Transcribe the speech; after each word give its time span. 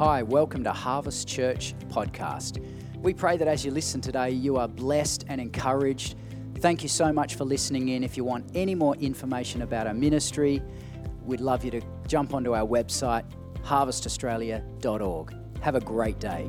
Hi, 0.00 0.22
welcome 0.22 0.64
to 0.64 0.72
Harvest 0.72 1.28
Church 1.28 1.74
Podcast. 1.90 2.64
We 3.02 3.12
pray 3.12 3.36
that 3.36 3.46
as 3.46 3.66
you 3.66 3.70
listen 3.70 4.00
today, 4.00 4.30
you 4.30 4.56
are 4.56 4.66
blessed 4.66 5.26
and 5.28 5.38
encouraged. 5.38 6.14
Thank 6.60 6.82
you 6.82 6.88
so 6.88 7.12
much 7.12 7.34
for 7.34 7.44
listening 7.44 7.90
in. 7.90 8.02
If 8.02 8.16
you 8.16 8.24
want 8.24 8.50
any 8.54 8.74
more 8.74 8.96
information 8.96 9.60
about 9.60 9.86
our 9.86 9.92
ministry, 9.92 10.62
we'd 11.26 11.42
love 11.42 11.66
you 11.66 11.70
to 11.72 11.82
jump 12.08 12.32
onto 12.32 12.54
our 12.54 12.66
website, 12.66 13.24
harvestaustralia.org. 13.62 15.34
Have 15.60 15.74
a 15.74 15.80
great 15.80 16.18
day. 16.18 16.48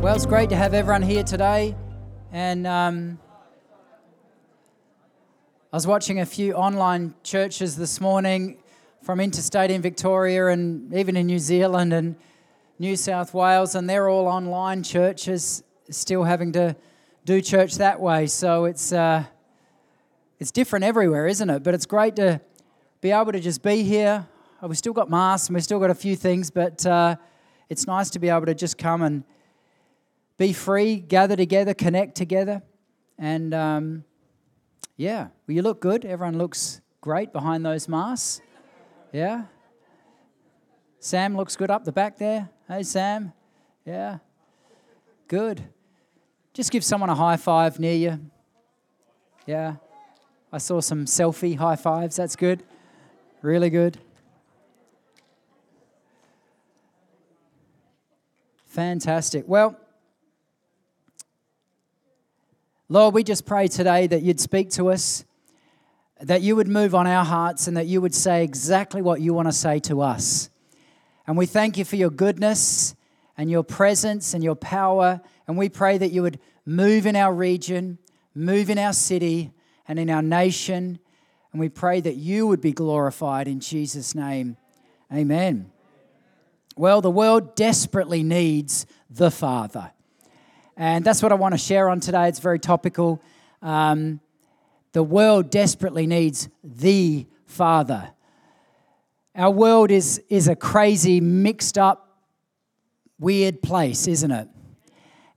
Well, 0.00 0.14
it's 0.16 0.24
great 0.24 0.48
to 0.48 0.56
have 0.56 0.72
everyone 0.72 1.02
here 1.02 1.24
today. 1.24 1.76
And 2.32 2.66
um, 2.66 3.18
I 5.74 5.76
was 5.76 5.88
watching 5.88 6.20
a 6.20 6.24
few 6.24 6.52
online 6.52 7.16
churches 7.24 7.74
this 7.74 8.00
morning 8.00 8.58
from 9.02 9.18
interstate 9.18 9.72
in 9.72 9.82
Victoria 9.82 10.46
and 10.46 10.94
even 10.94 11.16
in 11.16 11.26
New 11.26 11.40
Zealand 11.40 11.92
and 11.92 12.14
New 12.78 12.94
South 12.94 13.34
Wales, 13.34 13.74
and 13.74 13.90
they're 13.90 14.08
all 14.08 14.28
online 14.28 14.84
churches, 14.84 15.64
still 15.90 16.22
having 16.22 16.52
to 16.52 16.76
do 17.24 17.40
church 17.40 17.74
that 17.78 17.98
way. 17.98 18.28
So 18.28 18.66
it's 18.66 18.92
uh, 18.92 19.24
it's 20.38 20.52
different 20.52 20.84
everywhere, 20.84 21.26
isn't 21.26 21.50
it? 21.50 21.64
But 21.64 21.74
it's 21.74 21.86
great 21.86 22.14
to 22.16 22.40
be 23.00 23.10
able 23.10 23.32
to 23.32 23.40
just 23.40 23.60
be 23.60 23.82
here. 23.82 24.28
Oh, 24.62 24.68
we've 24.68 24.78
still 24.78 24.92
got 24.92 25.10
masks 25.10 25.48
and 25.48 25.56
we've 25.56 25.64
still 25.64 25.80
got 25.80 25.90
a 25.90 25.96
few 25.96 26.14
things, 26.14 26.52
but 26.52 26.86
uh, 26.86 27.16
it's 27.68 27.88
nice 27.88 28.10
to 28.10 28.20
be 28.20 28.28
able 28.28 28.46
to 28.46 28.54
just 28.54 28.78
come 28.78 29.02
and 29.02 29.24
be 30.38 30.52
free, 30.52 30.98
gather 30.98 31.34
together, 31.34 31.74
connect 31.74 32.14
together. 32.14 32.62
And 33.18 33.52
um, 33.52 34.04
yeah, 34.96 35.28
well, 35.46 35.54
you 35.54 35.62
look 35.62 35.80
good. 35.80 36.04
Everyone 36.04 36.38
looks 36.38 36.80
great 37.00 37.32
behind 37.32 37.64
those 37.64 37.88
masks. 37.88 38.40
Yeah. 39.12 39.44
Sam 41.00 41.36
looks 41.36 41.56
good 41.56 41.70
up 41.70 41.84
the 41.84 41.92
back 41.92 42.18
there. 42.18 42.48
Hey, 42.66 42.82
Sam. 42.82 43.32
Yeah. 43.84 44.18
Good. 45.28 45.64
Just 46.52 46.70
give 46.70 46.84
someone 46.84 47.10
a 47.10 47.14
high 47.14 47.36
five 47.36 47.78
near 47.78 47.94
you. 47.94 48.20
Yeah. 49.46 49.76
I 50.52 50.58
saw 50.58 50.80
some 50.80 51.04
selfie 51.04 51.56
high 51.56 51.76
fives. 51.76 52.16
That's 52.16 52.36
good. 52.36 52.62
Really 53.42 53.70
good. 53.70 53.98
Fantastic. 58.66 59.44
Well, 59.46 59.78
Lord, 62.94 63.12
we 63.12 63.24
just 63.24 63.44
pray 63.44 63.66
today 63.66 64.06
that 64.06 64.22
you'd 64.22 64.38
speak 64.38 64.70
to 64.70 64.90
us, 64.92 65.24
that 66.20 66.42
you 66.42 66.54
would 66.54 66.68
move 66.68 66.94
on 66.94 67.08
our 67.08 67.24
hearts, 67.24 67.66
and 67.66 67.76
that 67.76 67.88
you 67.88 68.00
would 68.00 68.14
say 68.14 68.44
exactly 68.44 69.02
what 69.02 69.20
you 69.20 69.34
want 69.34 69.48
to 69.48 69.52
say 69.52 69.80
to 69.80 70.00
us. 70.00 70.48
And 71.26 71.36
we 71.36 71.44
thank 71.46 71.76
you 71.76 71.84
for 71.84 71.96
your 71.96 72.10
goodness 72.10 72.94
and 73.36 73.50
your 73.50 73.64
presence 73.64 74.32
and 74.32 74.44
your 74.44 74.54
power. 74.54 75.20
And 75.48 75.58
we 75.58 75.68
pray 75.68 75.98
that 75.98 76.12
you 76.12 76.22
would 76.22 76.38
move 76.64 77.04
in 77.04 77.16
our 77.16 77.34
region, 77.34 77.98
move 78.32 78.70
in 78.70 78.78
our 78.78 78.92
city, 78.92 79.50
and 79.88 79.98
in 79.98 80.08
our 80.08 80.22
nation. 80.22 81.00
And 81.50 81.60
we 81.60 81.70
pray 81.70 82.00
that 82.00 82.14
you 82.14 82.46
would 82.46 82.60
be 82.60 82.70
glorified 82.70 83.48
in 83.48 83.58
Jesus' 83.58 84.14
name. 84.14 84.56
Amen. 85.12 85.72
Well, 86.76 87.00
the 87.00 87.10
world 87.10 87.56
desperately 87.56 88.22
needs 88.22 88.86
the 89.10 89.32
Father. 89.32 89.90
And 90.76 91.04
that's 91.04 91.22
what 91.22 91.30
I 91.30 91.36
want 91.36 91.54
to 91.54 91.58
share 91.58 91.88
on 91.88 92.00
today. 92.00 92.28
It's 92.28 92.40
very 92.40 92.58
topical. 92.58 93.22
Um, 93.62 94.20
the 94.92 95.02
world 95.02 95.50
desperately 95.50 96.06
needs 96.06 96.48
the 96.62 97.26
Father. 97.46 98.10
Our 99.36 99.50
world 99.50 99.90
is, 99.90 100.20
is 100.28 100.48
a 100.48 100.56
crazy, 100.56 101.20
mixed 101.20 101.78
up, 101.78 102.18
weird 103.18 103.62
place, 103.62 104.08
isn't 104.08 104.30
it? 104.30 104.48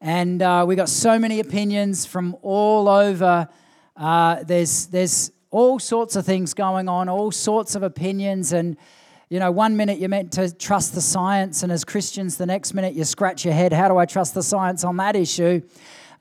And 0.01 0.41
uh, 0.41 0.65
we 0.67 0.75
got 0.75 0.89
so 0.89 1.17
many 1.17 1.39
opinions 1.39 2.05
from 2.05 2.35
all 2.41 2.87
over. 2.87 3.47
Uh, 3.95 4.43
there's, 4.43 4.87
there's 4.87 5.31
all 5.49 5.79
sorts 5.79 6.15
of 6.15 6.25
things 6.25 6.53
going 6.53 6.89
on, 6.89 7.09
all 7.09 7.31
sorts 7.31 7.75
of 7.75 7.83
opinions. 7.83 8.53
And 8.53 8.77
you 9.29 9.39
know, 9.39 9.51
one 9.51 9.75
minute 9.75 9.99
you're 9.99 10.07
meant 10.07 10.31
to 10.33 10.55
trust 10.55 10.95
the 10.95 11.01
science, 11.01 11.61
and 11.61 11.71
as 11.71 11.83
Christians, 11.83 12.37
the 12.37 12.45
next 12.45 12.73
minute 12.73 12.93
you 12.93 13.03
scratch 13.03 13.43
your 13.43 13.53
head, 13.53 13.73
how 13.73 13.89
do 13.89 13.97
I 13.97 14.05
trust 14.05 14.33
the 14.33 14.43
science 14.43 14.85
on 14.85 14.95
that 14.97 15.17
issue? 15.17 15.61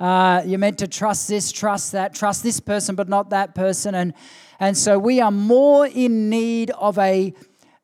Uh, 0.00 0.42
you're 0.44 0.58
meant 0.58 0.78
to 0.78 0.88
trust 0.88 1.28
this, 1.28 1.52
trust 1.52 1.92
that, 1.92 2.14
trust 2.14 2.42
this 2.42 2.58
person, 2.58 2.96
but 2.96 3.08
not 3.08 3.30
that 3.30 3.54
person. 3.54 3.94
And, 3.94 4.12
and 4.58 4.76
so 4.76 4.98
we 4.98 5.20
are 5.20 5.30
more 5.30 5.86
in 5.86 6.28
need 6.28 6.72
of 6.72 6.98
a, 6.98 7.32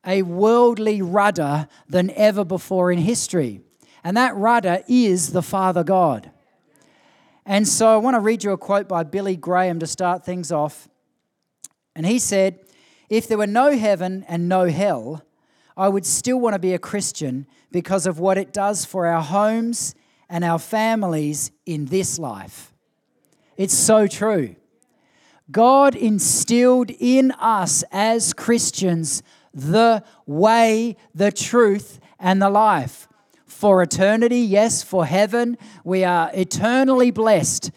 a 0.05 0.23
worldly 0.23 1.01
rudder 1.01 1.69
than 1.87 2.11
ever 2.11 2.43
before 2.43 2.91
in 2.91 2.99
history. 2.99 3.61
And 4.03 4.17
that 4.17 4.35
rudder 4.35 4.83
is 4.89 5.31
the 5.31 5.41
Father 5.41 5.85
God. 5.85 6.31
And 7.45 7.65
so 7.65 7.93
I 7.93 7.97
want 7.97 8.15
to 8.15 8.19
read 8.19 8.43
you 8.43 8.51
a 8.51 8.57
quote 8.57 8.89
by 8.89 9.03
Billy 9.03 9.37
Graham 9.37 9.79
to 9.79 9.87
start 9.87 10.25
things 10.25 10.51
off. 10.51 10.89
And 11.95 12.05
he 12.05 12.19
said, 12.19 12.59
if 13.13 13.27
there 13.27 13.37
were 13.37 13.45
no 13.45 13.77
heaven 13.77 14.25
and 14.27 14.49
no 14.49 14.69
hell, 14.69 15.23
I 15.77 15.87
would 15.87 16.05
still 16.05 16.39
want 16.39 16.55
to 16.55 16.59
be 16.59 16.73
a 16.73 16.79
Christian 16.79 17.45
because 17.71 18.07
of 18.07 18.19
what 18.19 18.39
it 18.39 18.51
does 18.51 18.85
for 18.85 19.05
our 19.05 19.21
homes 19.21 19.93
and 20.27 20.43
our 20.43 20.57
families 20.57 21.51
in 21.63 21.85
this 21.85 22.17
life. 22.17 22.73
It's 23.55 23.77
so 23.77 24.07
true. 24.07 24.55
God 25.51 25.95
instilled 25.95 26.89
in 26.89 27.29
us 27.33 27.83
as 27.91 28.33
Christians 28.33 29.21
the 29.53 30.03
way, 30.25 30.95
the 31.13 31.31
truth, 31.31 31.99
and 32.19 32.41
the 32.41 32.49
life. 32.49 33.07
For 33.45 33.83
eternity, 33.83 34.39
yes, 34.39 34.81
for 34.81 35.05
heaven, 35.05 35.59
we 35.83 36.03
are 36.03 36.31
eternally 36.33 37.11
blessed 37.11 37.69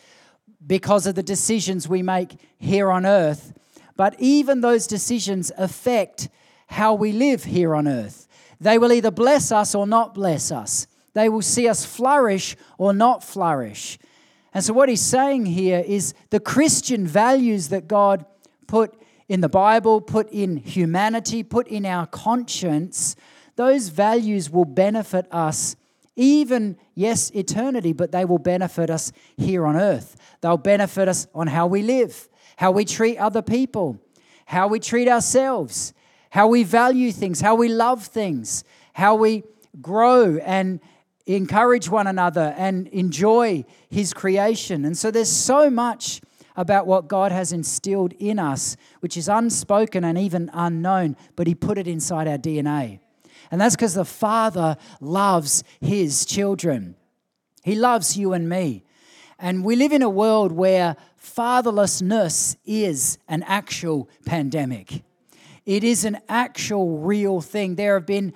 because 0.67 1.07
of 1.07 1.15
the 1.15 1.23
decisions 1.23 1.87
we 1.87 2.03
make 2.03 2.37
here 2.59 2.91
on 2.91 3.05
earth. 3.05 3.53
But 3.97 4.15
even 4.19 4.61
those 4.61 4.87
decisions 4.87 5.51
affect 5.57 6.29
how 6.69 6.95
we 6.95 7.13
live 7.13 7.45
here 7.45 7.75
on 7.75 7.89
earth. 7.89 8.29
They 8.61 8.79
will 8.79 8.93
either 8.93 9.11
bless 9.11 9.53
us 9.53 9.75
or 9.75 9.87
not 9.87 10.15
bless 10.15 10.51
us. 10.51 10.87
They 11.15 11.29
will 11.29 11.43
see 11.43 11.69
us 11.69 11.85
flourish 11.85 12.57
or 12.79 12.93
not 12.93 13.25
flourish. 13.25 13.99
And 14.53 14.65
so, 14.65 14.73
what 14.73 14.89
he's 14.89 15.03
saying 15.03 15.47
here 15.47 15.83
is 15.87 16.15
the 16.31 16.41
Christian 16.41 17.07
values 17.07 17.69
that 17.69 17.89
God 17.89 18.25
put 18.67 18.95
in 19.29 19.41
the 19.41 19.49
Bible, 19.49 20.01
put 20.01 20.31
in 20.31 20.57
humanity, 20.57 21.43
put 21.43 21.69
in 21.69 21.85
our 21.85 22.07
conscience, 22.07 23.17
those 23.57 23.89
values 23.89 24.51
will 24.51 24.65
benefit 24.65 25.27
us 25.33 25.77
even, 26.15 26.79
yes, 26.95 27.31
eternity, 27.31 27.93
but 27.93 28.13
they 28.13 28.25
will 28.25 28.39
benefit 28.39 28.89
us 28.89 29.13
here 29.37 29.67
on 29.67 29.77
earth. 29.77 30.17
They'll 30.41 30.57
benefit 30.57 31.09
us 31.09 31.27
on 31.35 31.47
how 31.47 31.67
we 31.67 31.83
live 31.83 32.29
how 32.57 32.71
we 32.71 32.85
treat 32.85 33.19
other 33.19 33.43
people, 33.43 33.99
how 34.47 34.69
we 34.69 34.81
treat 34.81 35.09
ourselves, 35.09 35.93
how 36.31 36.47
we 36.49 36.63
value 36.63 37.13
things, 37.13 37.41
how 37.41 37.55
we 37.55 37.69
love 37.69 38.05
things, 38.05 38.65
how 38.95 39.15
we 39.15 39.45
grow 39.81 40.39
and 40.39 40.81
encourage 41.27 41.89
one 41.89 42.07
another 42.07 42.55
and 42.57 42.87
enjoy 42.89 43.65
His 43.91 44.13
creation. 44.15 44.85
And 44.85 44.97
so 44.97 45.11
there's 45.11 45.31
so 45.31 45.71
much 45.71 46.21
about 46.57 46.87
what 46.87 47.09
God 47.09 47.33
has 47.33 47.53
instilled 47.53 48.15
in 48.15 48.39
us, 48.39 48.77
which 49.01 49.17
is 49.17 49.29
unspoken 49.29 50.05
and 50.05 50.17
even 50.17 50.51
unknown, 50.53 51.17
but 51.35 51.47
He 51.47 51.55
put 51.55 51.79
it 51.79 51.87
inside 51.87 52.29
our 52.29 52.39
DNA. 52.39 53.01
And 53.51 53.61
that's 53.61 53.77
because 53.77 53.95
the 53.95 54.05
Father 54.05 54.77
loves 55.01 55.63
His 55.81 56.25
children. 56.25 56.97
He 57.63 57.75
loves 57.75 58.17
you 58.17 58.33
and 58.33 58.49
me. 58.49 58.85
And 59.39 59.65
we 59.65 59.77
live 59.77 59.93
in 59.93 60.03
a 60.03 60.09
world 60.09 60.53
where 60.53 60.97
fatherlessness 61.27 62.57
is 62.65 63.19
an 63.29 63.43
actual 63.43 64.09
pandemic. 64.25 65.03
It 65.65 65.83
is 65.83 66.05
an 66.05 66.19
actual 66.29 66.99
real 66.99 67.41
thing. 67.41 67.75
There 67.75 67.95
have 67.95 68.07
been 68.07 68.33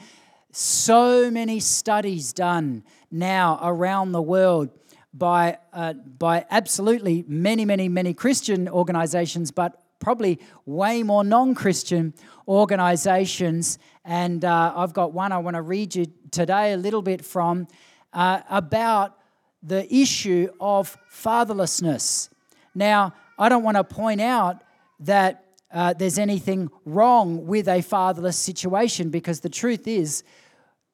so 0.53 1.31
many 1.31 1.61
studies 1.61 2.33
done 2.33 2.83
now 3.11 3.61
around 3.63 4.13
the 4.13 4.23
world 4.23 4.71
by, 5.15 5.59
uh, 5.73 5.93
by 5.93 6.45
absolutely 6.51 7.25
many, 7.29 7.65
many, 7.65 7.89
many 7.89 8.15
Christian 8.15 8.69
organizations, 8.69 9.53
but 9.53 9.81
probably 10.01 10.41
way 10.67 11.03
more 11.03 11.23
non 11.23 11.55
Christian 11.55 12.15
organizations. 12.49 13.79
And 14.05 14.45
uh, 14.45 14.73
I've 14.75 14.93
got 14.93 15.13
one 15.13 15.31
I 15.31 15.39
want 15.39 15.55
to 15.55 15.63
read 15.63 15.95
you 15.95 16.07
today 16.31 16.73
a 16.73 16.77
little 16.77 17.03
bit 17.03 17.25
from 17.25 17.69
uh, 18.13 18.41
about 18.51 19.17
the 19.63 19.93
issue 19.95 20.49
of 20.61 20.97
fatherlessness. 21.13 22.31
Now, 22.75 23.15
I 23.39 23.49
don't 23.49 23.63
want 23.63 23.77
to 23.77 23.85
point 23.85 24.21
out 24.21 24.63
that 25.01 25.45
uh, 25.73 25.93
there's 25.95 26.19
anything 26.19 26.71
wrong 26.85 27.47
with 27.47 27.69
a 27.69 27.81
fatherless 27.81 28.37
situation 28.37 29.11
because 29.11 29.41
the 29.41 29.49
truth 29.49 29.87
is, 29.87 30.25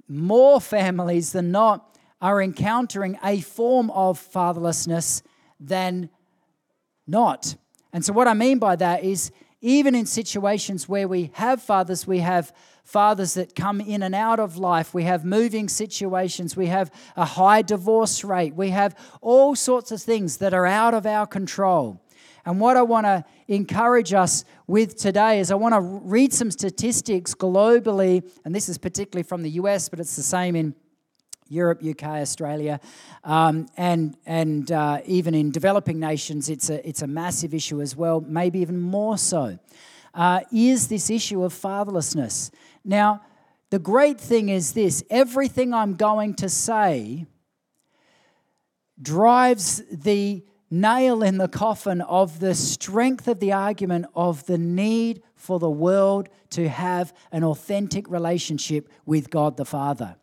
more 0.09 0.61
families 0.61 1.33
than 1.33 1.51
not 1.51 1.97
are 2.21 2.41
encountering 2.41 3.19
a 3.25 3.41
form 3.41 3.91
of 3.91 4.19
fatherlessness 4.21 5.23
than 5.59 6.09
not. 7.07 7.57
And 7.93 8.05
so, 8.05 8.13
what 8.13 8.29
I 8.29 8.35
mean 8.35 8.59
by 8.59 8.77
that 8.77 9.03
is, 9.03 9.33
even 9.61 9.95
in 9.95 10.07
situations 10.07 10.89
where 10.89 11.09
we 11.09 11.31
have 11.35 11.63
fathers, 11.63 12.07
we 12.07 12.19
have 12.19 12.53
fathers 12.85 13.35
that 13.35 13.55
come 13.55 13.81
in 13.81 14.03
and 14.03 14.15
out 14.15 14.39
of 14.39 14.57
life, 14.57 14.95
we 14.95 15.05
have 15.05 15.25
moving 15.25 15.69
situations, 15.69 16.57
we 16.57 16.67
have 16.67 16.91
a 17.17 17.25
high 17.25 17.63
divorce 17.63 18.23
rate, 18.23 18.55
we 18.55 18.71
have 18.71 18.95
all 19.21 19.57
sorts 19.57 19.91
of 19.91 20.01
things 20.01 20.37
that 20.39 20.55
are 20.55 20.67
out 20.67 20.95
of 20.95 21.07
our 21.07 21.27
control. 21.27 22.01
And 22.45 22.61
what 22.61 22.77
I 22.77 22.83
want 22.83 23.07
to 23.07 23.25
encourage 23.49 24.13
us 24.13 24.45
with 24.69 24.97
today 24.97 25.41
is 25.41 25.51
I 25.51 25.57
want 25.57 25.75
to 25.75 25.81
read 25.81 26.33
some 26.33 26.51
statistics 26.51 27.35
globally, 27.35 28.29
and 28.45 28.55
this 28.55 28.69
is 28.69 28.79
particularly 28.79 29.25
from 29.25 29.43
the 29.43 29.51
US, 29.51 29.89
but 29.89 29.99
it's 29.99 30.15
the 30.15 30.23
same 30.23 30.55
in 30.55 30.75
Europe, 31.49 31.83
UK, 31.83 32.05
Australia, 32.05 32.81
um, 33.25 33.67
and 33.77 34.17
and 34.27 34.71
uh, 34.73 35.01
even 35.05 35.35
in 35.35 35.51
developing 35.51 35.99
nations, 35.99 36.49
it's 36.49 36.71
a 36.71 36.87
it's 36.87 37.03
a 37.03 37.07
massive 37.07 37.55
issue 37.55 37.81
as 37.81 37.97
well. 37.97 38.21
Maybe 38.21 38.61
even 38.61 38.81
more 38.81 39.19
so. 39.19 39.59
Uh, 40.15 40.41
is 40.53 40.89
this 40.89 41.11
issue 41.11 41.45
of 41.45 41.53
fatherlessness? 41.53 42.51
Now, 42.85 43.23
the 43.71 43.79
great 43.79 44.21
thing 44.21 44.49
is 44.49 44.73
this: 44.73 45.03
everything 45.11 45.73
I'm 45.75 45.95
going 45.95 46.35
to 46.35 46.49
say 46.49 47.27
drives 49.01 49.83
the 49.91 50.45
nail 50.71 51.23
in 51.23 51.39
the 51.39 51.49
coffin 51.49 52.01
of 52.01 52.41
the 52.41 52.55
strength 52.55 53.29
of 53.29 53.41
the 53.41 53.53
argument 53.53 54.07
of 54.15 54.45
the 54.47 54.59
need 54.59 55.23
for 55.35 55.59
the 55.59 55.71
world 55.71 56.29
to 56.51 56.69
have 56.69 57.15
an 57.31 57.45
authentic 57.45 58.09
relationship 58.11 58.89
with 59.05 59.31
God 59.31 59.57
the 59.57 59.65
Father. 59.65 60.17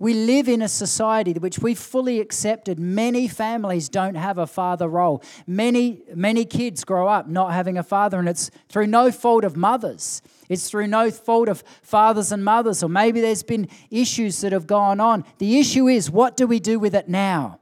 We 0.00 0.14
live 0.14 0.48
in 0.48 0.62
a 0.62 0.68
society 0.68 1.34
which 1.34 1.58
we've 1.58 1.78
fully 1.78 2.20
accepted. 2.20 2.78
Many 2.78 3.28
families 3.28 3.90
don't 3.90 4.14
have 4.14 4.38
a 4.38 4.46
father 4.46 4.88
role. 4.88 5.22
Many, 5.46 6.00
many 6.14 6.46
kids 6.46 6.84
grow 6.84 7.06
up 7.06 7.28
not 7.28 7.52
having 7.52 7.76
a 7.76 7.82
father, 7.82 8.18
and 8.18 8.26
it's 8.26 8.50
through 8.70 8.86
no 8.86 9.12
fault 9.12 9.44
of 9.44 9.58
mothers. 9.58 10.22
It's 10.48 10.70
through 10.70 10.86
no 10.86 11.10
fault 11.10 11.50
of 11.50 11.62
fathers 11.82 12.32
and 12.32 12.42
mothers, 12.42 12.82
or 12.82 12.88
maybe 12.88 13.20
there's 13.20 13.42
been 13.42 13.68
issues 13.90 14.40
that 14.40 14.52
have 14.52 14.66
gone 14.66 15.00
on. 15.00 15.22
The 15.36 15.60
issue 15.60 15.86
is 15.86 16.10
what 16.10 16.34
do 16.34 16.46
we 16.46 16.60
do 16.60 16.78
with 16.78 16.94
it 16.94 17.06
now? 17.06 17.60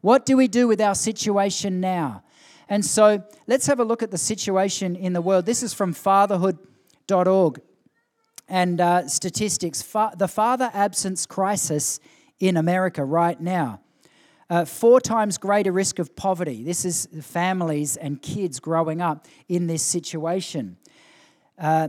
What 0.00 0.26
do 0.26 0.36
we 0.36 0.48
do 0.48 0.66
with 0.66 0.80
our 0.80 0.96
situation 0.96 1.80
now? 1.80 2.24
And 2.68 2.84
so 2.84 3.22
let's 3.46 3.68
have 3.68 3.78
a 3.78 3.84
look 3.84 4.02
at 4.02 4.10
the 4.10 4.18
situation 4.18 4.96
in 4.96 5.12
the 5.12 5.20
world. 5.20 5.46
This 5.46 5.62
is 5.62 5.72
from 5.72 5.94
fatherhood.org 5.94 7.60
and 8.48 8.80
uh, 8.80 9.08
statistics. 9.08 9.82
Fa- 9.82 10.12
the 10.16 10.28
father 10.28 10.70
absence 10.72 11.26
crisis 11.26 12.00
in 12.38 12.56
America 12.56 13.04
right 13.04 13.40
now. 13.40 13.80
Uh, 14.48 14.64
four 14.64 15.00
times 15.00 15.38
greater 15.38 15.72
risk 15.72 15.98
of 15.98 16.14
poverty. 16.14 16.62
This 16.62 16.84
is 16.84 17.08
families 17.20 17.96
and 17.96 18.22
kids 18.22 18.60
growing 18.60 19.00
up 19.00 19.26
in 19.48 19.66
this 19.66 19.82
situation. 19.82 20.76
Uh, 21.58 21.88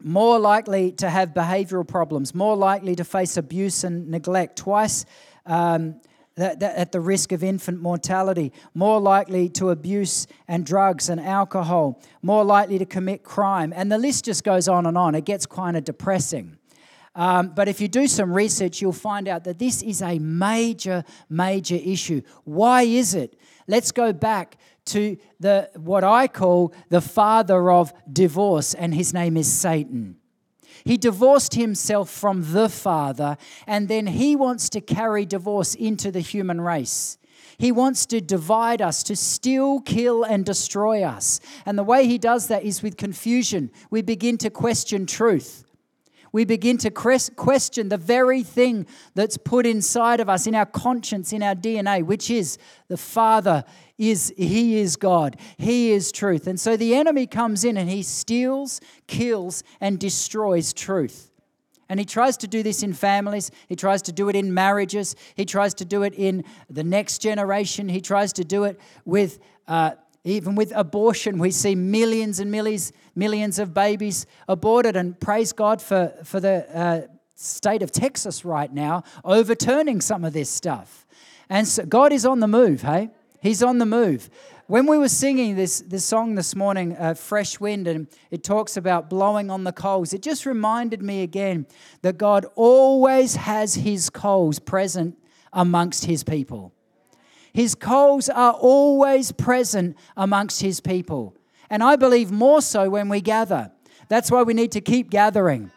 more 0.00 0.40
likely 0.40 0.90
to 0.92 1.08
have 1.08 1.30
behavioral 1.30 1.86
problems, 1.86 2.34
more 2.34 2.56
likely 2.56 2.96
to 2.96 3.04
face 3.04 3.36
abuse 3.36 3.84
and 3.84 4.08
neglect. 4.08 4.56
Twice 4.56 5.04
um, 5.46 6.00
that, 6.36 6.60
that 6.60 6.76
at 6.76 6.92
the 6.92 7.00
risk 7.00 7.32
of 7.32 7.42
infant 7.42 7.80
mortality, 7.80 8.52
more 8.74 9.00
likely 9.00 9.48
to 9.50 9.70
abuse 9.70 10.26
and 10.48 10.64
drugs 10.64 11.08
and 11.08 11.20
alcohol, 11.20 12.00
more 12.22 12.44
likely 12.44 12.78
to 12.78 12.86
commit 12.86 13.22
crime. 13.22 13.72
And 13.74 13.90
the 13.90 13.98
list 13.98 14.24
just 14.24 14.44
goes 14.44 14.68
on 14.68 14.86
and 14.86 14.96
on. 14.96 15.14
It 15.14 15.24
gets 15.24 15.46
kind 15.46 15.76
of 15.76 15.84
depressing. 15.84 16.58
Um, 17.14 17.48
but 17.48 17.68
if 17.68 17.80
you 17.80 17.88
do 17.88 18.06
some 18.06 18.32
research, 18.32 18.80
you'll 18.80 18.92
find 18.92 19.28
out 19.28 19.44
that 19.44 19.58
this 19.58 19.82
is 19.82 20.00
a 20.00 20.18
major, 20.18 21.04
major 21.28 21.74
issue. 21.74 22.22
Why 22.44 22.82
is 22.82 23.14
it? 23.14 23.38
Let's 23.66 23.92
go 23.92 24.12
back 24.12 24.56
to 24.86 25.16
the 25.38 25.70
what 25.76 26.04
I 26.04 26.26
call 26.26 26.74
the 26.88 27.00
father 27.00 27.70
of 27.70 27.92
divorce, 28.10 28.74
and 28.74 28.94
his 28.94 29.12
name 29.12 29.36
is 29.36 29.52
Satan. 29.52 30.16
He 30.84 30.96
divorced 30.96 31.54
himself 31.54 32.10
from 32.10 32.52
the 32.52 32.68
Father, 32.68 33.36
and 33.66 33.88
then 33.88 34.06
he 34.08 34.36
wants 34.36 34.68
to 34.70 34.80
carry 34.80 35.24
divorce 35.24 35.74
into 35.74 36.10
the 36.10 36.20
human 36.20 36.60
race. 36.60 37.18
He 37.58 37.70
wants 37.70 38.06
to 38.06 38.20
divide 38.20 38.82
us, 38.82 39.02
to 39.04 39.14
steal, 39.14 39.80
kill, 39.80 40.24
and 40.24 40.44
destroy 40.44 41.02
us. 41.02 41.40
And 41.64 41.78
the 41.78 41.84
way 41.84 42.06
he 42.06 42.18
does 42.18 42.48
that 42.48 42.64
is 42.64 42.82
with 42.82 42.96
confusion. 42.96 43.70
We 43.90 44.02
begin 44.02 44.38
to 44.38 44.50
question 44.50 45.06
truth. 45.06 45.64
We 46.32 46.46
begin 46.46 46.78
to 46.78 46.90
question 46.90 47.90
the 47.90 47.98
very 47.98 48.42
thing 48.42 48.86
that's 49.14 49.36
put 49.36 49.66
inside 49.66 50.18
of 50.18 50.30
us, 50.30 50.46
in 50.46 50.54
our 50.54 50.64
conscience, 50.64 51.32
in 51.32 51.42
our 51.42 51.54
DNA, 51.54 52.02
which 52.02 52.30
is 52.30 52.56
the 52.88 52.96
Father 52.96 53.64
is 53.98 54.32
he 54.36 54.78
is 54.78 54.96
God. 54.96 55.36
He 55.58 55.92
is 55.92 56.10
truth. 56.10 56.46
And 56.46 56.58
so 56.58 56.76
the 56.76 56.94
enemy 56.94 57.26
comes 57.26 57.64
in 57.64 57.76
and 57.76 57.88
he 57.88 58.02
steals, 58.02 58.80
kills 59.06 59.62
and 59.80 59.98
destroys 59.98 60.72
truth. 60.72 61.30
And 61.88 62.00
he 62.00 62.06
tries 62.06 62.38
to 62.38 62.48
do 62.48 62.62
this 62.62 62.82
in 62.82 62.94
families. 62.94 63.50
He 63.68 63.76
tries 63.76 64.00
to 64.02 64.12
do 64.12 64.30
it 64.30 64.34
in 64.34 64.54
marriages. 64.54 65.14
He 65.34 65.44
tries 65.44 65.74
to 65.74 65.84
do 65.84 66.02
it 66.02 66.14
in 66.14 66.44
the 66.70 66.82
next 66.82 67.18
generation. 67.18 67.90
He 67.90 68.00
tries 68.00 68.32
to 68.34 68.44
do 68.44 68.64
it 68.64 68.80
with 69.04 69.38
uh, 69.68 69.92
even 70.24 70.54
with 70.54 70.72
abortion. 70.74 71.38
We 71.38 71.50
see 71.50 71.74
millions 71.74 72.38
and 72.38 72.50
millions, 72.50 72.92
millions 73.14 73.58
of 73.58 73.74
babies 73.74 74.26
aborted. 74.48 74.96
And 74.96 75.18
praise 75.18 75.52
God 75.52 75.82
for, 75.82 76.12
for 76.24 76.40
the 76.40 76.66
uh, 76.76 77.00
state 77.34 77.82
of 77.82 77.90
Texas 77.90 78.44
right 78.44 78.72
now 78.72 79.02
overturning 79.24 80.00
some 80.00 80.24
of 80.24 80.32
this 80.32 80.48
stuff. 80.48 81.06
And 81.48 81.66
so 81.66 81.84
God 81.84 82.12
is 82.12 82.24
on 82.24 82.40
the 82.40 82.48
move, 82.48 82.82
hey? 82.82 83.10
He's 83.40 83.62
on 83.62 83.78
the 83.78 83.86
move. 83.86 84.30
When 84.68 84.86
we 84.86 84.96
were 84.96 85.08
singing 85.08 85.56
this, 85.56 85.80
this 85.80 86.04
song 86.04 86.36
this 86.36 86.54
morning, 86.54 86.96
uh, 86.96 87.14
Fresh 87.14 87.58
Wind, 87.58 87.88
and 87.88 88.06
it 88.30 88.44
talks 88.44 88.76
about 88.76 89.10
blowing 89.10 89.50
on 89.50 89.64
the 89.64 89.72
coals, 89.72 90.14
it 90.14 90.22
just 90.22 90.46
reminded 90.46 91.02
me 91.02 91.22
again 91.22 91.66
that 92.02 92.16
God 92.16 92.46
always 92.54 93.34
has 93.34 93.74
his 93.74 94.08
coals 94.08 94.60
present 94.60 95.18
amongst 95.52 96.04
his 96.04 96.22
people. 96.22 96.72
His 97.52 97.74
coals 97.74 98.28
are 98.28 98.52
always 98.52 99.32
present 99.32 99.96
amongst 100.16 100.62
his 100.62 100.80
people. 100.80 101.36
And 101.68 101.82
I 101.82 101.96
believe 101.96 102.30
more 102.30 102.62
so 102.62 102.88
when 102.90 103.08
we 103.08 103.20
gather. 103.20 103.70
That's 104.08 104.30
why 104.30 104.42
we 104.42 104.54
need 104.54 104.72
to 104.72 104.80
keep 104.80 105.10
gathering. 105.10 105.70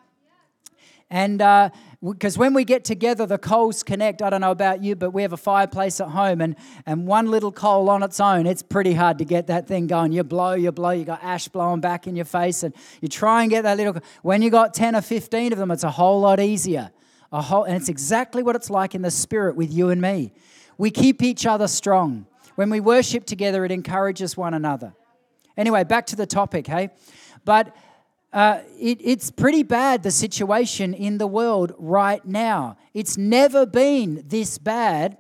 And 1.10 1.42
uh, 1.42 1.70
because 2.04 2.38
when 2.38 2.54
we 2.54 2.66
get 2.66 2.84
together, 2.84 3.26
the 3.26 3.38
coals 3.38 3.84
connect. 3.84 4.22
I 4.22 4.30
don't 4.30 4.42
know 4.42 4.52
about 4.52 4.84
you, 4.84 4.96
but 4.96 5.12
we 5.12 5.22
have 5.22 5.34
a 5.34 5.38
fireplace 5.38 6.02
at 6.02 6.10
home, 6.10 6.42
and, 6.42 6.56
and 6.86 7.08
one 7.08 7.32
little 7.32 7.52
coal 7.52 7.90
on 7.90 8.04
its 8.04 8.20
own, 8.20 8.46
it's 8.46 8.62
pretty 8.62 8.94
hard 8.94 9.18
to 9.20 9.26
get 9.26 9.48
that 9.48 9.68
thing 9.68 9.88
going. 9.88 10.12
You 10.12 10.24
blow, 10.24 10.54
you 10.54 10.72
blow, 10.72 10.92
you 10.92 11.06
got 11.06 11.24
ash 11.24 11.48
blowing 11.48 11.82
back 11.82 12.08
in 12.08 12.16
your 12.16 12.26
face, 12.26 12.64
and 12.64 12.74
you 13.02 13.08
try 13.08 13.42
and 13.42 13.50
get 13.50 13.64
that 13.64 13.78
little. 13.78 13.96
When 14.22 14.42
you 14.42 14.50
got 14.50 14.74
10 14.74 14.96
or 14.96 15.02
15 15.02 15.54
of 15.54 15.60
them, 15.60 15.72
it's 15.72 15.84
a 15.84 15.92
whole 15.92 16.22
lot 16.22 16.40
easier. 16.40 16.92
A 17.32 17.42
whole, 17.42 17.64
and 17.64 17.76
it's 17.76 17.90
exactly 17.90 18.44
what 18.44 18.56
it's 18.56 18.70
like 18.70 18.96
in 18.96 19.02
the 19.02 19.12
spirit 19.12 19.56
with 19.56 19.72
you 19.72 19.90
and 19.90 20.02
me. 20.02 20.32
We 20.78 20.92
keep 20.92 21.22
each 21.22 21.46
other 21.46 21.68
strong. 21.68 22.28
When 22.56 22.70
we 22.70 22.80
worship 22.80 23.26
together, 23.26 23.66
it 23.66 23.72
encourages 23.72 24.38
one 24.38 24.54
another. 24.54 24.94
Anyway, 25.58 25.84
back 25.84 26.06
to 26.08 26.16
the 26.16 26.26
topic, 26.26 26.68
hey? 26.68 26.90
But 27.44 27.76
uh, 28.34 28.60
it, 28.78 29.00
it's 29.02 29.32
pretty 29.32 29.64
bad, 29.64 30.04
the 30.04 30.12
situation 30.12 30.94
in 30.94 31.18
the 31.18 31.28
world 31.28 31.74
right 31.78 32.24
now. 32.26 32.78
It's 32.94 33.18
never 33.18 33.66
been 33.66 34.24
this 34.28 34.58
bad 34.58 35.18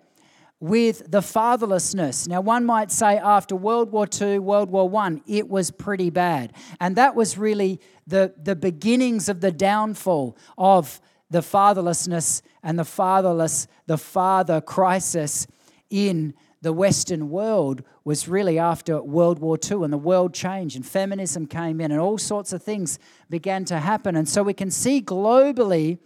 with 0.59 1.09
the 1.09 1.19
fatherlessness. 1.19 2.27
Now, 2.27 2.41
one 2.41 2.65
might 2.65 2.91
say 2.91 3.17
after 3.17 3.55
World 3.55 3.91
War 3.91 4.07
II, 4.19 4.39
World 4.39 4.69
War 4.69 4.93
I, 4.95 5.21
it 5.27 5.47
was 5.49 5.71
pretty 5.71 6.09
bad. 6.09 6.53
And 6.81 6.95
that 6.95 7.15
was 7.15 7.37
really 7.37 7.79
the, 8.07 8.33
the 8.41 8.55
beginnings 8.55 9.29
of 9.29 9.41
the 9.41 9.51
downfall 9.51 10.37
of 10.57 10.99
the 11.29 11.41
fatherlessness 11.41 12.41
and 12.63 12.77
the 12.77 12.85
fatherless, 12.85 13.67
the 13.87 13.97
father 13.97 14.61
crisis 14.61 15.47
in 15.89 16.33
the 16.61 16.73
Western 16.73 17.29
world 17.29 17.83
was 18.03 18.27
really 18.27 18.57
after 18.57 19.01
World 19.01 19.39
War 19.39 19.57
II 19.63 19.83
and 19.83 19.93
the 19.93 19.97
world 19.97 20.33
changed 20.33 20.75
and 20.75 20.85
feminism 20.85 21.45
came 21.45 21.79
in 21.79 21.91
and 21.91 22.01
all 22.01 22.17
sorts 22.17 22.53
of 22.53 22.63
things 22.63 22.97
began 23.29 23.65
to 23.65 23.79
happen. 23.79 24.15
And 24.15 24.27
so 24.27 24.41
we 24.41 24.53
can 24.53 24.71
see 24.71 25.01
globally 25.01 25.99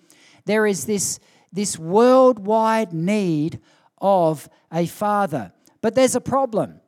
there 0.45 0.65
is 0.65 0.85
this, 0.85 1.19
this 1.51 1.77
worldwide 1.77 2.93
need 2.93 3.59
of 3.99 4.49
a 4.71 4.85
father. 4.85 5.53
But 5.81 5.95
there's 5.95 6.15
a 6.15 6.21
problem. 6.21 6.81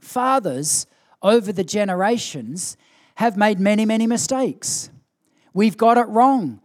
Fathers 0.00 0.86
over 1.22 1.52
the 1.52 1.64
generations 1.64 2.76
have 3.16 3.36
made 3.36 3.58
many, 3.58 3.84
many 3.84 4.06
mistakes. 4.06 4.90
We've 5.52 5.76
got 5.76 5.96
it 5.96 6.08
wrong. 6.08 6.60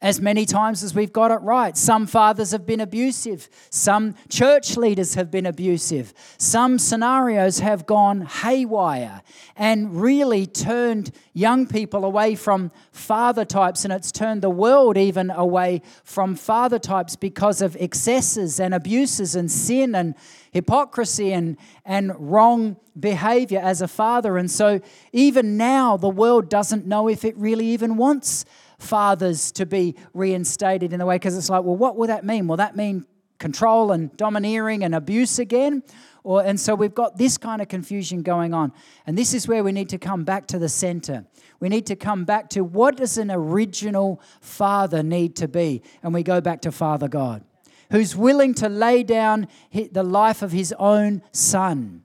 As 0.00 0.20
many 0.20 0.46
times 0.46 0.84
as 0.84 0.94
we've 0.94 1.12
got 1.12 1.32
it 1.32 1.40
right. 1.42 1.76
Some 1.76 2.06
fathers 2.06 2.52
have 2.52 2.64
been 2.64 2.80
abusive. 2.80 3.48
Some 3.70 4.14
church 4.28 4.76
leaders 4.76 5.14
have 5.14 5.28
been 5.28 5.44
abusive. 5.44 6.14
Some 6.38 6.78
scenarios 6.78 7.58
have 7.58 7.84
gone 7.84 8.20
haywire 8.20 9.22
and 9.56 10.00
really 10.00 10.46
turned 10.46 11.10
young 11.32 11.66
people 11.66 12.04
away 12.04 12.36
from 12.36 12.70
father 12.92 13.44
types, 13.44 13.84
and 13.84 13.92
it's 13.92 14.12
turned 14.12 14.40
the 14.42 14.50
world 14.50 14.96
even 14.96 15.30
away 15.30 15.82
from 16.04 16.36
father 16.36 16.78
types 16.78 17.16
because 17.16 17.60
of 17.60 17.76
excesses 17.80 18.60
and 18.60 18.74
abuses 18.74 19.34
and 19.34 19.50
sin 19.50 19.96
and 19.96 20.14
hypocrisy 20.52 21.32
and, 21.32 21.56
and 21.84 22.12
wrong 22.18 22.76
behavior 22.98 23.60
as 23.60 23.82
a 23.82 23.88
father. 23.88 24.38
And 24.38 24.48
so, 24.48 24.80
even 25.12 25.56
now, 25.56 25.96
the 25.96 26.08
world 26.08 26.48
doesn't 26.48 26.86
know 26.86 27.08
if 27.08 27.24
it 27.24 27.36
really 27.36 27.66
even 27.66 27.96
wants 27.96 28.44
fathers 28.78 29.52
to 29.52 29.66
be 29.66 29.96
reinstated 30.14 30.92
in 30.92 30.98
the 30.98 31.06
way 31.06 31.16
because 31.16 31.36
it's 31.36 31.50
like, 31.50 31.64
well, 31.64 31.76
what 31.76 31.96
will 31.96 32.06
that 32.06 32.24
mean? 32.24 32.46
Will 32.46 32.56
that 32.56 32.76
mean 32.76 33.04
control 33.38 33.92
and 33.92 34.16
domineering 34.16 34.84
and 34.84 34.94
abuse 34.94 35.38
again? 35.38 35.82
Or, 36.24 36.44
and 36.44 36.58
so 36.58 36.74
we've 36.74 36.94
got 36.94 37.16
this 37.16 37.38
kind 37.38 37.62
of 37.62 37.68
confusion 37.68 38.22
going 38.22 38.52
on. 38.52 38.72
And 39.06 39.16
this 39.16 39.34
is 39.34 39.48
where 39.48 39.64
we 39.64 39.72
need 39.72 39.88
to 39.90 39.98
come 39.98 40.24
back 40.24 40.46
to 40.48 40.58
the 40.58 40.68
center. 40.68 41.24
We 41.60 41.68
need 41.68 41.86
to 41.86 41.96
come 41.96 42.24
back 42.24 42.50
to 42.50 42.62
what 42.62 42.96
does 42.96 43.18
an 43.18 43.30
original 43.30 44.20
father 44.40 45.02
need 45.02 45.36
to 45.36 45.48
be? 45.48 45.82
And 46.02 46.12
we 46.12 46.22
go 46.22 46.40
back 46.40 46.60
to 46.62 46.72
Father 46.72 47.08
God, 47.08 47.44
who's 47.90 48.14
willing 48.14 48.54
to 48.54 48.68
lay 48.68 49.02
down 49.02 49.48
the 49.72 50.02
life 50.02 50.42
of 50.42 50.52
his 50.52 50.74
own 50.78 51.22
son, 51.32 52.04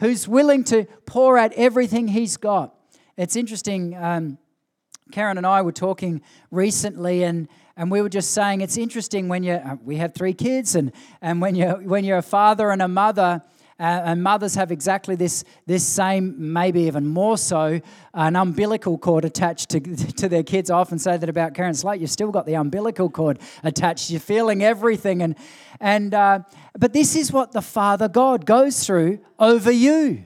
who's 0.00 0.26
willing 0.26 0.64
to 0.64 0.84
pour 1.06 1.38
out 1.38 1.52
everything 1.54 2.08
he's 2.08 2.36
got. 2.36 2.74
It's 3.16 3.36
interesting. 3.36 3.96
Um, 3.96 4.38
Karen 5.12 5.36
and 5.36 5.46
I 5.46 5.62
were 5.62 5.72
talking 5.72 6.22
recently, 6.50 7.22
and, 7.22 7.46
and 7.76 7.90
we 7.90 8.00
were 8.00 8.08
just 8.08 8.32
saying 8.32 8.62
it's 8.62 8.78
interesting 8.78 9.28
when 9.28 9.42
you 9.42 9.52
uh, 9.52 9.76
we 9.84 9.96
have 9.96 10.14
three 10.14 10.32
kids, 10.32 10.74
and, 10.74 10.90
and 11.20 11.40
when 11.40 11.54
you 11.54 11.68
when 11.68 12.04
you're 12.04 12.18
a 12.18 12.22
father 12.22 12.70
and 12.70 12.80
a 12.80 12.88
mother, 12.88 13.42
uh, 13.78 13.82
and 13.82 14.22
mothers 14.22 14.54
have 14.54 14.72
exactly 14.72 15.14
this 15.14 15.44
this 15.66 15.86
same, 15.86 16.52
maybe 16.52 16.82
even 16.82 17.06
more 17.06 17.36
so, 17.36 17.80
an 18.14 18.36
umbilical 18.36 18.96
cord 18.96 19.24
attached 19.24 19.68
to, 19.68 19.80
to 20.16 20.28
their 20.28 20.42
kids. 20.42 20.70
I 20.70 20.78
often 20.78 20.98
say 20.98 21.16
that 21.16 21.28
about 21.28 21.54
Karen 21.54 21.74
Slate. 21.74 22.00
You've 22.00 22.10
still 22.10 22.30
got 22.30 22.46
the 22.46 22.54
umbilical 22.54 23.10
cord 23.10 23.38
attached. 23.62 24.10
You're 24.10 24.20
feeling 24.20 24.62
everything, 24.64 25.20
and 25.22 25.36
and 25.78 26.14
uh, 26.14 26.40
but 26.78 26.94
this 26.94 27.14
is 27.14 27.32
what 27.32 27.52
the 27.52 27.62
Father 27.62 28.08
God 28.08 28.46
goes 28.46 28.84
through 28.84 29.20
over 29.38 29.70
you. 29.70 30.24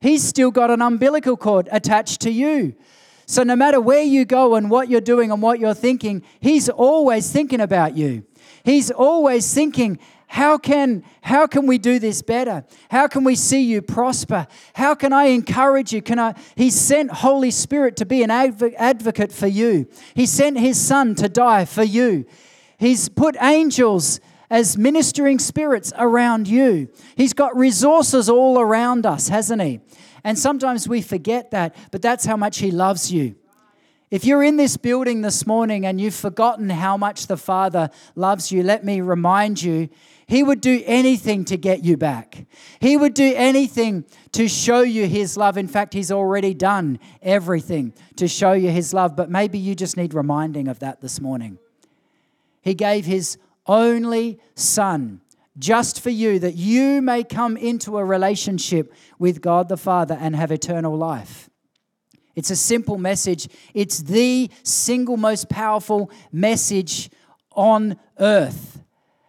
He's 0.00 0.22
still 0.22 0.50
got 0.50 0.70
an 0.70 0.82
umbilical 0.82 1.34
cord 1.34 1.66
attached 1.72 2.20
to 2.22 2.30
you. 2.30 2.74
So, 3.26 3.42
no 3.42 3.56
matter 3.56 3.80
where 3.80 4.02
you 4.02 4.24
go 4.24 4.54
and 4.54 4.70
what 4.70 4.88
you're 4.88 5.00
doing 5.00 5.30
and 5.30 5.40
what 5.40 5.58
you're 5.58 5.74
thinking, 5.74 6.22
He's 6.40 6.68
always 6.68 7.30
thinking 7.30 7.60
about 7.60 7.96
you. 7.96 8.24
He's 8.64 8.90
always 8.90 9.52
thinking, 9.52 9.98
how 10.26 10.58
can, 10.58 11.04
how 11.22 11.46
can 11.46 11.66
we 11.66 11.78
do 11.78 11.98
this 11.98 12.20
better? 12.20 12.64
How 12.90 13.06
can 13.06 13.22
we 13.22 13.36
see 13.36 13.62
you 13.62 13.82
prosper? 13.82 14.48
How 14.74 14.94
can 14.94 15.12
I 15.12 15.26
encourage 15.26 15.92
you? 15.92 16.02
Can 16.02 16.18
I? 16.18 16.34
He 16.56 16.70
sent 16.70 17.10
Holy 17.10 17.50
Spirit 17.50 17.96
to 17.98 18.06
be 18.06 18.22
an 18.22 18.30
adv- 18.30 18.74
advocate 18.76 19.30
for 19.30 19.46
you. 19.46 19.86
He 20.14 20.26
sent 20.26 20.58
His 20.58 20.80
Son 20.80 21.14
to 21.16 21.28
die 21.28 21.66
for 21.66 21.84
you. 21.84 22.26
He's 22.78 23.08
put 23.08 23.36
angels 23.40 24.18
as 24.50 24.76
ministering 24.76 25.38
spirits 25.38 25.92
around 25.96 26.48
you. 26.48 26.88
He's 27.16 27.32
got 27.32 27.56
resources 27.56 28.28
all 28.28 28.58
around 28.58 29.06
us, 29.06 29.28
hasn't 29.28 29.62
He? 29.62 29.80
And 30.24 30.38
sometimes 30.38 30.88
we 30.88 31.02
forget 31.02 31.50
that, 31.50 31.76
but 31.90 32.00
that's 32.02 32.24
how 32.24 32.36
much 32.36 32.58
He 32.58 32.70
loves 32.70 33.12
you. 33.12 33.36
If 34.10 34.24
you're 34.24 34.44
in 34.44 34.56
this 34.56 34.76
building 34.76 35.22
this 35.22 35.46
morning 35.46 35.84
and 35.84 36.00
you've 36.00 36.14
forgotten 36.14 36.70
how 36.70 36.96
much 36.96 37.26
the 37.26 37.36
Father 37.36 37.90
loves 38.14 38.52
you, 38.52 38.62
let 38.62 38.84
me 38.84 39.00
remind 39.00 39.60
you 39.62 39.88
He 40.26 40.42
would 40.42 40.60
do 40.60 40.82
anything 40.86 41.44
to 41.46 41.56
get 41.56 41.84
you 41.84 41.96
back. 41.96 42.46
He 42.80 42.96
would 42.96 43.12
do 43.12 43.34
anything 43.34 44.04
to 44.32 44.48
show 44.48 44.80
you 44.80 45.06
His 45.06 45.36
love. 45.36 45.58
In 45.58 45.68
fact, 45.68 45.94
He's 45.94 46.12
already 46.12 46.54
done 46.54 46.98
everything 47.22 47.92
to 48.16 48.28
show 48.28 48.52
you 48.52 48.70
His 48.70 48.94
love, 48.94 49.16
but 49.16 49.30
maybe 49.30 49.58
you 49.58 49.74
just 49.74 49.96
need 49.96 50.14
reminding 50.14 50.68
of 50.68 50.78
that 50.78 51.00
this 51.00 51.20
morning. 51.20 51.58
He 52.62 52.74
gave 52.74 53.04
His 53.04 53.36
only 53.66 54.38
Son 54.54 55.20
just 55.58 56.00
for 56.00 56.10
you, 56.10 56.38
that 56.40 56.56
you 56.56 57.00
may 57.00 57.22
come 57.22 57.56
into 57.56 57.98
a 57.98 58.04
relationship 58.04 58.92
with 59.18 59.40
God 59.40 59.68
the 59.68 59.76
Father 59.76 60.16
and 60.20 60.34
have 60.34 60.50
eternal 60.50 60.96
life. 60.96 61.48
It's 62.34 62.50
a 62.50 62.56
simple 62.56 62.98
message. 62.98 63.48
It's 63.74 63.98
the 63.98 64.50
single 64.64 65.16
most 65.16 65.48
powerful 65.48 66.10
message 66.32 67.10
on 67.52 67.96
earth. 68.18 68.82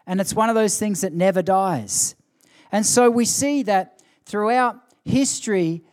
And 0.07 0.19
it's 0.19 0.33
one 0.33 0.49
of 0.49 0.55
those 0.55 0.77
things 0.79 1.01
that 1.01 1.13
never 1.13 1.41
dies. 1.41 2.15
And 2.71 2.85
so 2.85 3.09
we 3.09 3.25
see 3.25 3.63
that 3.63 4.01
throughout 4.25 4.77
history, 5.03 5.83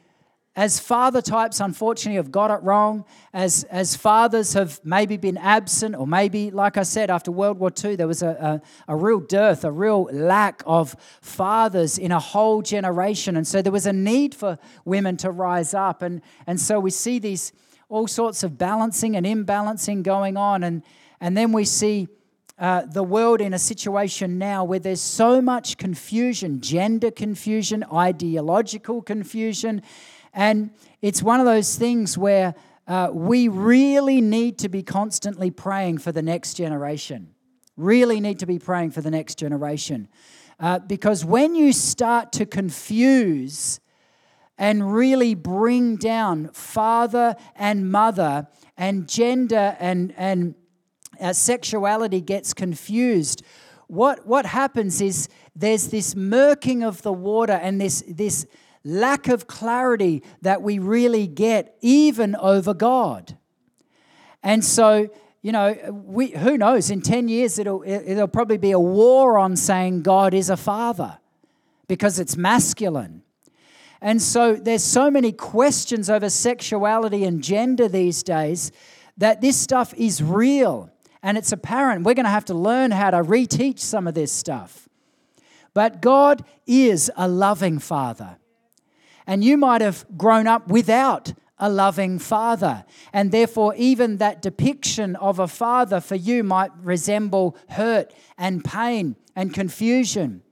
as 0.54 0.78
father 0.78 1.22
types 1.22 1.60
unfortunately 1.60 2.16
have 2.16 2.30
got 2.30 2.50
it 2.50 2.62
wrong, 2.62 3.06
as, 3.32 3.64
as 3.64 3.96
fathers 3.96 4.52
have 4.52 4.80
maybe 4.84 5.16
been 5.16 5.38
absent, 5.38 5.96
or 5.96 6.06
maybe, 6.06 6.50
like 6.50 6.76
I 6.76 6.82
said, 6.82 7.08
after 7.08 7.32
World 7.32 7.58
War 7.58 7.72
II, 7.82 7.96
there 7.96 8.06
was 8.06 8.22
a, 8.22 8.60
a, 8.88 8.92
a, 8.92 8.96
real 8.96 9.20
dearth, 9.20 9.64
a 9.64 9.72
real 9.72 10.04
lack 10.12 10.62
of 10.66 10.94
fathers 11.22 11.96
in 11.96 12.12
a 12.12 12.18
whole 12.18 12.60
generation. 12.60 13.36
And 13.36 13.46
so 13.46 13.62
there 13.62 13.72
was 13.72 13.86
a 13.86 13.94
need 13.94 14.34
for 14.34 14.58
women 14.84 15.16
to 15.18 15.30
rise 15.30 15.72
up. 15.72 16.02
And, 16.02 16.20
and 16.46 16.60
so 16.60 16.78
we 16.78 16.90
see 16.90 17.18
these 17.18 17.52
all 17.88 18.06
sorts 18.06 18.42
of 18.42 18.58
balancing 18.58 19.16
and 19.16 19.24
imbalancing 19.24 20.02
going 20.02 20.36
on. 20.36 20.64
And, 20.64 20.82
and 21.18 21.34
then 21.34 21.52
we 21.52 21.64
see 21.64 22.08
uh, 22.58 22.82
the 22.86 23.02
world 23.02 23.40
in 23.40 23.54
a 23.54 23.58
situation 23.58 24.36
now 24.38 24.64
where 24.64 24.78
there's 24.78 25.00
so 25.00 25.40
much 25.40 25.78
confusion 25.78 26.60
gender 26.60 27.10
confusion, 27.10 27.84
ideological 27.90 29.00
confusion 29.00 29.82
and 30.32 30.70
it's 31.00 31.22
one 31.22 31.40
of 31.40 31.46
those 31.46 31.76
things 31.76 32.16
where 32.16 32.54
uh, 32.86 33.10
we 33.12 33.48
really 33.48 34.20
need 34.20 34.58
to 34.58 34.68
be 34.68 34.82
constantly 34.82 35.50
praying 35.50 35.98
for 35.98 36.12
the 36.12 36.22
next 36.22 36.54
generation. 36.54 37.34
Really 37.76 38.20
need 38.20 38.38
to 38.40 38.46
be 38.46 38.58
praying 38.58 38.90
for 38.90 39.00
the 39.00 39.10
next 39.10 39.38
generation. 39.38 40.08
Uh, 40.58 40.78
because 40.78 41.24
when 41.24 41.54
you 41.54 41.72
start 41.72 42.32
to 42.32 42.46
confuse 42.46 43.80
and 44.58 44.94
really 44.94 45.34
bring 45.34 45.96
down 45.96 46.48
father 46.52 47.34
and 47.56 47.90
mother, 47.90 48.46
and 48.76 49.08
gender 49.08 49.76
and, 49.78 50.12
and 50.16 50.54
uh, 51.20 51.32
sexuality 51.32 52.20
gets 52.20 52.54
confused, 52.54 53.42
what, 53.86 54.26
what 54.26 54.46
happens 54.46 55.00
is 55.00 55.28
there's 55.54 55.88
this 55.88 56.14
murking 56.14 56.86
of 56.86 57.02
the 57.02 57.12
water 57.12 57.52
and 57.52 57.80
this, 57.80 58.02
this 58.08 58.46
lack 58.84 59.28
of 59.28 59.46
clarity 59.46 60.22
that 60.42 60.62
we 60.62 60.78
really 60.78 61.26
get 61.26 61.76
even 61.80 62.34
over 62.36 62.74
God. 62.74 63.36
And 64.42 64.64
so, 64.64 65.10
you 65.40 65.52
know, 65.52 65.74
we, 66.06 66.28
who 66.28 66.58
knows, 66.58 66.90
in 66.90 67.00
10 67.00 67.28
years 67.28 67.58
it'll, 67.58 67.82
it'll 67.84 68.28
probably 68.28 68.58
be 68.58 68.72
a 68.72 68.80
war 68.80 69.38
on 69.38 69.56
saying 69.56 70.02
God 70.02 70.34
is 70.34 70.50
a 70.50 70.56
father 70.56 71.18
because 71.86 72.18
it's 72.18 72.36
masculine. 72.36 73.22
And 74.00 74.20
so 74.20 74.56
there's 74.56 74.82
so 74.82 75.10
many 75.10 75.30
questions 75.30 76.10
over 76.10 76.28
sexuality 76.28 77.24
and 77.24 77.42
gender 77.42 77.88
these 77.88 78.24
days 78.24 78.72
that 79.16 79.40
this 79.40 79.56
stuff 79.56 79.94
is 79.94 80.22
real 80.22 80.90
and 81.22 81.38
it's 81.38 81.52
apparent. 81.52 82.04
We're 82.04 82.14
going 82.14 82.24
to 82.24 82.30
have 82.30 82.46
to 82.46 82.54
learn 82.54 82.90
how 82.90 83.10
to 83.10 83.18
reteach 83.18 83.78
some 83.78 84.08
of 84.08 84.14
this 84.14 84.32
stuff. 84.32 84.88
But 85.72 86.02
God 86.02 86.44
is 86.66 87.10
a 87.16 87.28
loving 87.28 87.78
father. 87.78 88.38
And 89.26 89.44
you 89.44 89.56
might 89.56 89.80
have 89.80 90.04
grown 90.16 90.46
up 90.46 90.68
without 90.68 91.32
a 91.58 91.70
loving 91.70 92.18
father. 92.18 92.84
And 93.12 93.30
therefore, 93.30 93.74
even 93.76 94.16
that 94.16 94.42
depiction 94.42 95.16
of 95.16 95.38
a 95.38 95.46
father 95.46 96.00
for 96.00 96.16
you 96.16 96.42
might 96.42 96.72
resemble 96.82 97.56
hurt 97.70 98.12
and 98.36 98.64
pain 98.64 99.16
and 99.36 99.54
confusion. 99.54 100.42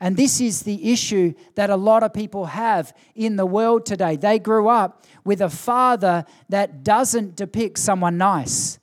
And 0.00 0.16
this 0.16 0.40
is 0.40 0.62
the 0.62 0.92
issue 0.92 1.34
that 1.54 1.70
a 1.70 1.76
lot 1.76 2.02
of 2.02 2.12
people 2.12 2.46
have 2.46 2.92
in 3.14 3.36
the 3.36 3.46
world 3.46 3.86
today. 3.86 4.16
They 4.16 4.38
grew 4.38 4.68
up 4.68 5.04
with 5.24 5.40
a 5.40 5.48
father 5.48 6.24
that 6.48 6.82
doesn't 6.82 7.36
depict 7.36 7.78
someone 7.78 8.18
nice, 8.18 8.80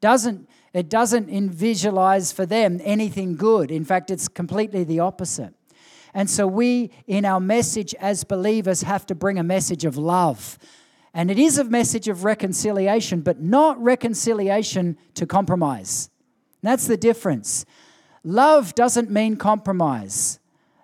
doesn't 0.00 0.48
it 0.72 0.88
doesn't 0.88 1.28
visualize 1.50 2.30
for 2.30 2.46
them 2.46 2.80
anything 2.84 3.34
good. 3.34 3.72
In 3.72 3.84
fact, 3.84 4.10
it's 4.10 4.28
completely 4.28 4.84
the 4.84 5.00
opposite. 5.00 5.52
And 6.14 6.28
so 6.28 6.46
we, 6.46 6.90
in 7.06 7.24
our 7.24 7.40
message 7.40 7.94
as 8.00 8.24
believers, 8.24 8.82
have 8.82 9.06
to 9.06 9.14
bring 9.14 9.38
a 9.38 9.44
message 9.44 9.84
of 9.84 9.96
love. 9.96 10.58
And 11.12 11.30
it 11.30 11.38
is 11.38 11.58
a 11.58 11.64
message 11.64 12.08
of 12.08 12.24
reconciliation, 12.24 13.20
but 13.20 13.40
not 13.40 13.80
reconciliation 13.82 14.96
to 15.14 15.26
compromise. 15.26 16.10
That's 16.62 16.86
the 16.86 16.96
difference. 16.96 17.64
Love 18.22 18.74
doesn't 18.74 19.10
mean 19.10 19.36
compromise. 19.36 20.38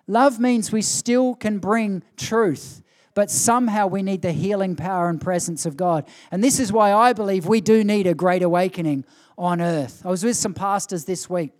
Love 0.07 0.39
means 0.39 0.71
we 0.71 0.81
still 0.81 1.35
can 1.35 1.59
bring 1.59 2.01
truth, 2.15 2.81
but 3.13 3.29
somehow 3.29 3.87
we 3.87 4.01
need 4.01 4.21
the 4.21 4.31
healing 4.31 4.75
power 4.75 5.09
and 5.09 5.19
presence 5.19 5.65
of 5.65 5.77
God. 5.77 6.07
And 6.31 6.43
this 6.43 6.59
is 6.59 6.71
why 6.71 6.93
I 6.93 7.13
believe 7.13 7.45
we 7.45 7.61
do 7.61 7.83
need 7.83 8.07
a 8.07 8.13
great 8.13 8.41
awakening 8.41 9.05
on 9.37 9.61
earth. 9.61 10.05
I 10.05 10.09
was 10.09 10.23
with 10.23 10.37
some 10.37 10.53
pastors 10.53 11.05
this 11.05 11.29
week. 11.29 11.51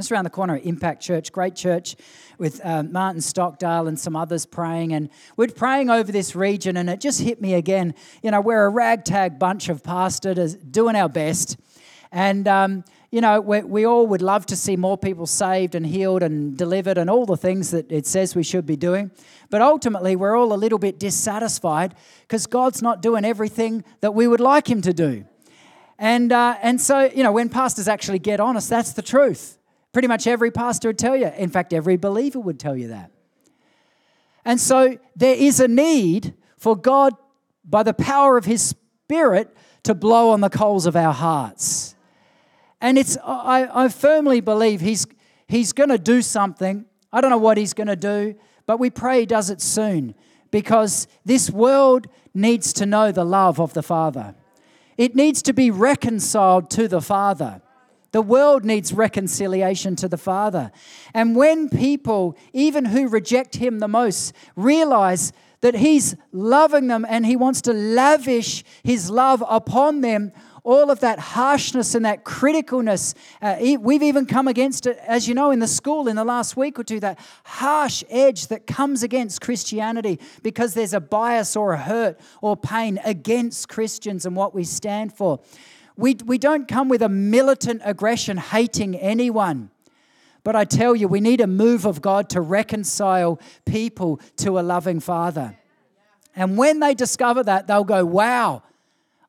Just 0.00 0.10
around 0.10 0.24
the 0.24 0.30
corner 0.30 0.58
Impact 0.64 1.02
Church, 1.02 1.30
great 1.30 1.54
church 1.54 1.94
with 2.38 2.64
uh, 2.64 2.82
Martin 2.84 3.20
Stockdale 3.20 3.86
and 3.86 4.00
some 4.00 4.16
others 4.16 4.46
praying. 4.46 4.94
And 4.94 5.10
we're 5.36 5.48
praying 5.48 5.90
over 5.90 6.10
this 6.10 6.34
region, 6.34 6.78
and 6.78 6.88
it 6.88 7.00
just 7.00 7.20
hit 7.20 7.42
me 7.42 7.52
again. 7.52 7.94
You 8.22 8.30
know, 8.30 8.40
we're 8.40 8.64
a 8.64 8.70
ragtag 8.70 9.38
bunch 9.38 9.68
of 9.68 9.82
pastors 9.82 10.54
doing 10.54 10.96
our 10.96 11.10
best. 11.10 11.58
And, 12.10 12.48
um, 12.48 12.82
you 13.10 13.20
know, 13.20 13.42
we, 13.42 13.60
we 13.60 13.84
all 13.86 14.06
would 14.06 14.22
love 14.22 14.46
to 14.46 14.56
see 14.56 14.74
more 14.74 14.96
people 14.96 15.26
saved 15.26 15.74
and 15.74 15.84
healed 15.84 16.22
and 16.22 16.56
delivered 16.56 16.96
and 16.96 17.10
all 17.10 17.26
the 17.26 17.36
things 17.36 17.70
that 17.72 17.92
it 17.92 18.06
says 18.06 18.34
we 18.34 18.42
should 18.42 18.64
be 18.64 18.76
doing. 18.76 19.10
But 19.50 19.60
ultimately, 19.60 20.16
we're 20.16 20.34
all 20.34 20.54
a 20.54 20.56
little 20.56 20.78
bit 20.78 20.98
dissatisfied 20.98 21.94
because 22.22 22.46
God's 22.46 22.80
not 22.80 23.02
doing 23.02 23.26
everything 23.26 23.84
that 24.00 24.14
we 24.14 24.26
would 24.26 24.40
like 24.40 24.66
Him 24.66 24.80
to 24.80 24.94
do. 24.94 25.26
And, 25.98 26.32
uh, 26.32 26.56
and 26.62 26.80
so, 26.80 27.00
you 27.00 27.22
know, 27.22 27.32
when 27.32 27.50
pastors 27.50 27.86
actually 27.86 28.18
get 28.18 28.40
honest, 28.40 28.70
that's 28.70 28.94
the 28.94 29.02
truth. 29.02 29.58
Pretty 29.92 30.08
much 30.08 30.26
every 30.26 30.50
pastor 30.50 30.88
would 30.88 30.98
tell 30.98 31.16
you. 31.16 31.28
In 31.28 31.50
fact, 31.50 31.72
every 31.72 31.96
believer 31.96 32.38
would 32.38 32.60
tell 32.60 32.76
you 32.76 32.88
that. 32.88 33.10
And 34.44 34.60
so 34.60 34.98
there 35.16 35.34
is 35.34 35.60
a 35.60 35.68
need 35.68 36.34
for 36.56 36.76
God, 36.76 37.14
by 37.64 37.82
the 37.82 37.94
power 37.94 38.36
of 38.36 38.44
His 38.44 38.74
Spirit, 39.08 39.54
to 39.82 39.94
blow 39.94 40.30
on 40.30 40.40
the 40.40 40.50
coals 40.50 40.86
of 40.86 40.96
our 40.96 41.12
hearts. 41.12 41.94
And 42.80 42.98
it's, 42.98 43.16
I, 43.24 43.68
I 43.84 43.88
firmly 43.88 44.40
believe 44.40 44.80
he's, 44.80 45.06
he's 45.48 45.72
going 45.72 45.90
to 45.90 45.98
do 45.98 46.22
something. 46.22 46.84
I 47.12 47.20
don't 47.20 47.30
know 47.30 47.38
what 47.38 47.58
he's 47.58 47.74
going 47.74 47.88
to 47.88 47.96
do, 47.96 48.36
but 48.66 48.78
we 48.78 48.90
pray 48.90 49.20
he 49.20 49.26
does 49.26 49.50
it 49.50 49.60
soon 49.60 50.14
because 50.50 51.06
this 51.24 51.50
world 51.50 52.06
needs 52.34 52.72
to 52.74 52.86
know 52.86 53.12
the 53.12 53.24
love 53.24 53.60
of 53.60 53.74
the 53.74 53.82
Father. 53.82 54.34
It 54.96 55.14
needs 55.14 55.42
to 55.42 55.52
be 55.52 55.70
reconciled 55.70 56.70
to 56.70 56.88
the 56.88 57.00
Father. 57.00 57.62
The 58.12 58.22
world 58.22 58.64
needs 58.64 58.92
reconciliation 58.92 59.94
to 59.96 60.08
the 60.08 60.16
Father. 60.16 60.72
And 61.14 61.36
when 61.36 61.68
people, 61.68 62.36
even 62.52 62.86
who 62.86 63.08
reject 63.08 63.56
Him 63.56 63.78
the 63.78 63.88
most, 63.88 64.32
realize 64.56 65.32
that 65.60 65.76
He's 65.76 66.16
loving 66.32 66.88
them 66.88 67.06
and 67.08 67.24
He 67.24 67.36
wants 67.36 67.60
to 67.62 67.72
lavish 67.72 68.64
His 68.82 69.10
love 69.10 69.44
upon 69.48 70.00
them, 70.00 70.32
all 70.62 70.90
of 70.90 71.00
that 71.00 71.18
harshness 71.18 71.94
and 71.94 72.04
that 72.04 72.24
criticalness. 72.24 73.14
Uh, 73.40 73.76
we've 73.80 74.02
even 74.02 74.26
come 74.26 74.48
against 74.48 74.86
it, 74.86 74.98
as 75.06 75.28
you 75.28 75.34
know, 75.34 75.50
in 75.50 75.58
the 75.58 75.68
school 75.68 76.08
in 76.08 76.16
the 76.16 76.24
last 76.24 76.56
week 76.56 76.78
or 76.78 76.84
two, 76.84 77.00
that 77.00 77.18
harsh 77.44 78.02
edge 78.10 78.48
that 78.48 78.66
comes 78.66 79.02
against 79.02 79.40
Christianity 79.40 80.18
because 80.42 80.74
there's 80.74 80.94
a 80.94 81.00
bias 81.00 81.56
or 81.56 81.72
a 81.72 81.78
hurt 81.78 82.20
or 82.42 82.56
pain 82.56 82.98
against 83.04 83.68
Christians 83.68 84.26
and 84.26 84.36
what 84.36 84.54
we 84.54 84.64
stand 84.64 85.12
for. 85.12 85.40
We, 86.00 86.16
we 86.24 86.38
don't 86.38 86.66
come 86.66 86.88
with 86.88 87.02
a 87.02 87.10
militant 87.10 87.82
aggression 87.84 88.38
hating 88.38 88.96
anyone. 88.96 89.70
But 90.42 90.56
I 90.56 90.64
tell 90.64 90.96
you, 90.96 91.06
we 91.08 91.20
need 91.20 91.42
a 91.42 91.46
move 91.46 91.84
of 91.84 92.00
God 92.00 92.30
to 92.30 92.40
reconcile 92.40 93.38
people 93.66 94.18
to 94.36 94.58
a 94.58 94.62
loving 94.62 95.00
Father. 95.00 95.58
And 96.34 96.56
when 96.56 96.80
they 96.80 96.94
discover 96.94 97.42
that, 97.42 97.66
they'll 97.66 97.84
go, 97.84 98.06
wow, 98.06 98.62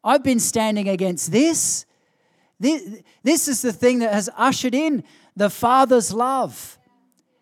I've 0.01 0.23
been 0.23 0.39
standing 0.39 0.87
against 0.87 1.31
this. 1.31 1.85
This, 2.57 3.01
this 3.21 3.47
is 3.49 3.61
the 3.61 3.73
thing 3.73 3.99
that 3.99 4.13
has 4.13 4.29
ushered 4.37 4.73
in 4.73 5.03
the 5.35 5.49
Father's 5.49 6.13
love. 6.13 6.79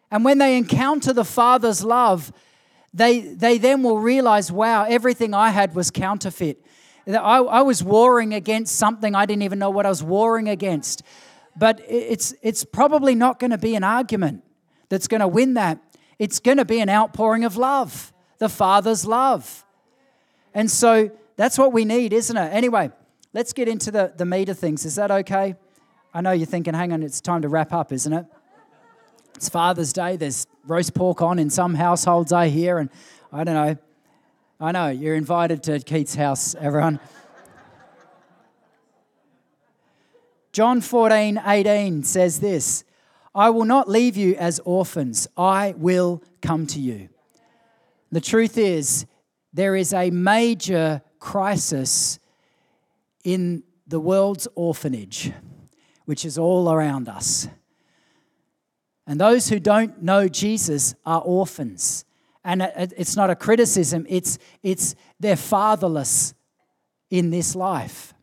And 0.09 0.25
when 0.25 0.39
they 0.39 0.57
encounter 0.57 1.13
the 1.13 1.24
Father's 1.24 1.83
love, 1.83 2.33
they, 2.95 3.19
they 3.19 3.59
then 3.59 3.83
will 3.83 4.00
realize, 4.00 4.51
wow, 4.51 4.86
everything 4.86 5.36
I 5.36 5.51
had 5.51 5.75
was 5.75 5.91
counterfeit. 5.91 6.65
I, 7.08 7.38
I 7.38 7.62
was 7.62 7.84
warring 7.84 8.34
against 8.34 8.75
something 8.75 9.15
I 9.15 9.25
didn't 9.25 9.44
even 9.44 9.60
know 9.60 9.70
what 9.70 9.86
I 9.86 9.89
was 9.89 10.03
warring 10.03 10.50
against. 10.50 11.03
But 11.56 11.82
it's, 11.88 12.34
it's 12.41 12.63
probably 12.63 13.15
not 13.15 13.39
going 13.39 13.51
to 13.51 13.58
be 13.58 13.75
an 13.75 13.84
argument 13.84 14.44
that's 14.89 15.08
going 15.08 15.22
to 15.22 15.27
win 15.27 15.56
that. 15.56 15.79
It's 16.18 16.39
going 16.39 16.58
to 16.58 16.65
be 16.65 16.79
an 16.79 16.89
outpouring 16.89 17.44
of 17.46 17.58
love, 17.58 18.13
the 18.38 18.50
Father's 18.50 19.06
love. 19.06 19.65
And 20.53 20.70
so 20.70 21.12
that's 21.36 21.58
what 21.58 21.74
we 21.74 21.86
need, 21.86 22.13
isn't 22.13 22.36
it? 22.36 22.53
Anyway, 22.53 22.91
let's 23.34 23.53
get 23.53 23.68
into 23.68 23.91
the, 23.91 24.13
the 24.15 24.25
meat 24.25 24.50
of 24.50 24.58
things. 24.60 24.86
Is 24.86 24.96
that 24.96 25.12
okay? 25.12 25.56
I 26.13 26.22
know 26.22 26.32
you're 26.32 26.46
thinking, 26.46 26.74
hang 26.74 26.91
on, 26.91 27.03
it's 27.03 27.22
time 27.22 27.41
to 27.44 27.50
wrap 27.50 27.72
up, 27.72 27.91
isn't 27.91 28.12
it? 28.12 28.25
It's 29.36 29.48
Father's 29.48 29.94
Day. 29.94 30.18
There's 30.18 30.48
roast 30.65 30.94
pork 30.94 31.22
on 31.22 31.39
in 31.39 31.50
some 31.50 31.76
households, 31.76 32.34
I 32.34 32.50
hear, 32.50 32.78
and 32.78 32.89
I 33.32 33.43
don't 33.43 33.56
know. 33.56 33.78
I 34.62 34.74
know, 34.74 34.89
you're 34.89 35.15
invited 35.15 35.63
to 35.63 35.80
Keith's 35.80 36.15
house, 36.15 36.54
everyone. 36.54 37.00
John 40.52 40.82
14, 40.82 41.41
18 41.45 42.04
says 42.04 42.41
this 42.41 42.84
I 43.34 43.52
will 43.52 43.63
not 43.63 43.88
leave 43.88 44.17
you 44.17 44.36
as 44.36 44.60
orphans, 44.65 45.30
I 45.38 45.76
will 45.78 46.22
come 46.41 46.67
to 46.67 46.80
you. 46.82 47.08
The 48.12 48.19
truth 48.19 48.58
is, 48.58 49.06
there 49.54 49.78
is 49.78 49.93
a 49.93 50.12
major 50.12 51.04
crisis 51.19 52.19
in 53.24 53.63
the 53.88 54.02
world's 54.02 54.50
orphanage, 54.56 55.32
which 56.04 56.26
is 56.26 56.38
all 56.38 56.69
around 56.69 57.08
us. 57.08 57.48
And 59.08 59.22
those 59.22 59.48
who 59.48 59.60
don't 59.62 60.04
know 60.04 60.28
Jesus 60.28 60.95
are 61.06 61.22
orphans. 61.22 62.04
And 62.43 62.62
it's 62.75 63.15
not 63.15 63.30
a 63.30 63.36
criticism, 63.36 64.06
it's, 64.10 64.39
it's 64.63 64.95
they're 65.19 65.36
fatherless 65.36 66.34
in 67.10 67.32
this 67.32 67.56
life. 67.56 68.13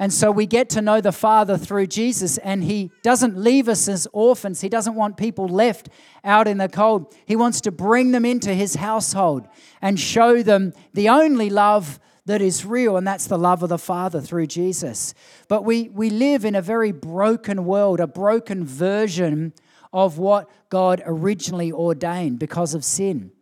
And 0.00 0.10
so 0.10 0.30
we 0.30 0.46
get 0.46 0.70
to 0.70 0.80
know 0.80 1.02
the 1.02 1.12
Father 1.12 1.58
through 1.58 1.86
Jesus, 1.88 2.38
and 2.38 2.64
He 2.64 2.90
doesn't 3.02 3.36
leave 3.36 3.68
us 3.68 3.86
as 3.86 4.08
orphans. 4.14 4.62
He 4.62 4.70
doesn't 4.70 4.94
want 4.94 5.18
people 5.18 5.46
left 5.46 5.90
out 6.24 6.48
in 6.48 6.56
the 6.56 6.70
cold. 6.70 7.14
He 7.26 7.36
wants 7.36 7.60
to 7.62 7.70
bring 7.70 8.10
them 8.12 8.24
into 8.24 8.54
His 8.54 8.76
household 8.76 9.46
and 9.82 10.00
show 10.00 10.42
them 10.42 10.72
the 10.94 11.10
only 11.10 11.50
love 11.50 12.00
that 12.24 12.40
is 12.40 12.64
real, 12.64 12.96
and 12.96 13.06
that's 13.06 13.26
the 13.26 13.36
love 13.36 13.62
of 13.62 13.68
the 13.68 13.76
Father 13.76 14.22
through 14.22 14.46
Jesus. 14.46 15.12
But 15.48 15.64
we, 15.64 15.90
we 15.90 16.08
live 16.08 16.46
in 16.46 16.54
a 16.54 16.62
very 16.62 16.92
broken 16.92 17.66
world, 17.66 18.00
a 18.00 18.06
broken 18.06 18.64
version 18.64 19.52
of 19.92 20.18
what 20.18 20.48
God 20.68 21.02
originally 21.04 21.72
ordained 21.72 22.38
because 22.38 22.74
of 22.74 22.84
sin. 22.84 23.32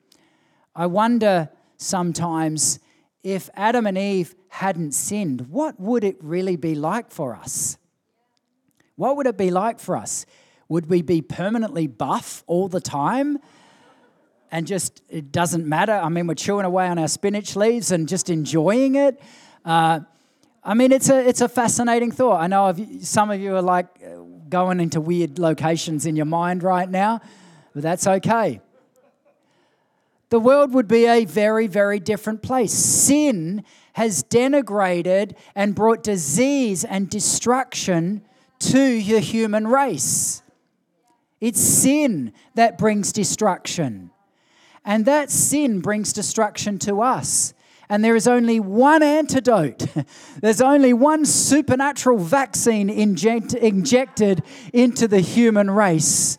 I 0.74 0.86
wonder 0.86 1.50
sometimes 1.76 2.78
if 3.22 3.50
Adam 3.54 3.86
and 3.86 3.98
Eve 3.98 4.34
hadn't 4.48 4.92
sinned, 4.92 5.48
what 5.50 5.78
would 5.78 6.04
it 6.04 6.16
really 6.20 6.56
be 6.56 6.74
like 6.74 7.10
for 7.10 7.34
us? 7.34 7.76
What 8.96 9.16
would 9.16 9.26
it 9.26 9.36
be 9.36 9.50
like 9.50 9.78
for 9.78 9.96
us? 9.96 10.26
Would 10.68 10.88
we 10.88 11.02
be 11.02 11.20
permanently 11.20 11.86
buff 11.86 12.42
all 12.46 12.68
the 12.68 12.80
time? 12.80 13.38
And 14.50 14.66
just, 14.66 15.02
it 15.08 15.30
doesn't 15.30 15.66
matter. 15.66 15.92
I 15.92 16.08
mean, 16.08 16.26
we're 16.26 16.34
chewing 16.34 16.64
away 16.64 16.88
on 16.88 16.98
our 16.98 17.08
spinach 17.08 17.54
leaves 17.54 17.92
and 17.92 18.08
just 18.08 18.30
enjoying 18.30 18.94
it. 18.94 19.20
Uh, 19.64 20.00
I 20.64 20.74
mean, 20.74 20.92
it's 20.92 21.10
a, 21.10 21.28
it's 21.28 21.40
a 21.40 21.48
fascinating 21.48 22.10
thought. 22.10 22.40
I 22.40 22.46
know 22.46 22.74
some 23.00 23.30
of 23.30 23.40
you 23.40 23.56
are 23.56 23.62
like 23.62 23.86
going 24.50 24.80
into 24.80 25.00
weird 25.00 25.38
locations 25.38 26.06
in 26.06 26.16
your 26.16 26.26
mind 26.26 26.62
right 26.62 26.88
now, 26.88 27.20
but 27.74 27.82
that's 27.82 28.06
okay 28.06 28.60
the 30.30 30.40
world 30.40 30.74
would 30.74 30.88
be 30.88 31.06
a 31.06 31.24
very, 31.24 31.66
very 31.66 31.98
different 31.98 32.42
place. 32.42 32.72
Sin 32.72 33.64
has 33.94 34.22
denigrated 34.22 35.34
and 35.54 35.74
brought 35.74 36.02
disease 36.02 36.84
and 36.84 37.08
destruction 37.08 38.22
to 38.58 39.02
the 39.02 39.20
human 39.20 39.66
race. 39.66 40.42
It's 41.40 41.60
sin 41.60 42.32
that 42.54 42.78
brings 42.78 43.12
destruction. 43.12 44.10
And 44.84 45.06
that 45.06 45.30
sin 45.30 45.80
brings 45.80 46.12
destruction 46.12 46.78
to 46.80 47.00
us. 47.00 47.54
And 47.88 48.04
there 48.04 48.16
is 48.16 48.28
only 48.28 48.60
one 48.60 49.02
antidote. 49.02 49.86
There's 50.42 50.60
only 50.60 50.92
one 50.92 51.24
supernatural 51.24 52.18
vaccine 52.18 52.90
inject, 52.90 53.54
injected 53.54 54.42
into 54.72 55.08
the 55.08 55.20
human 55.20 55.70
race, 55.70 56.38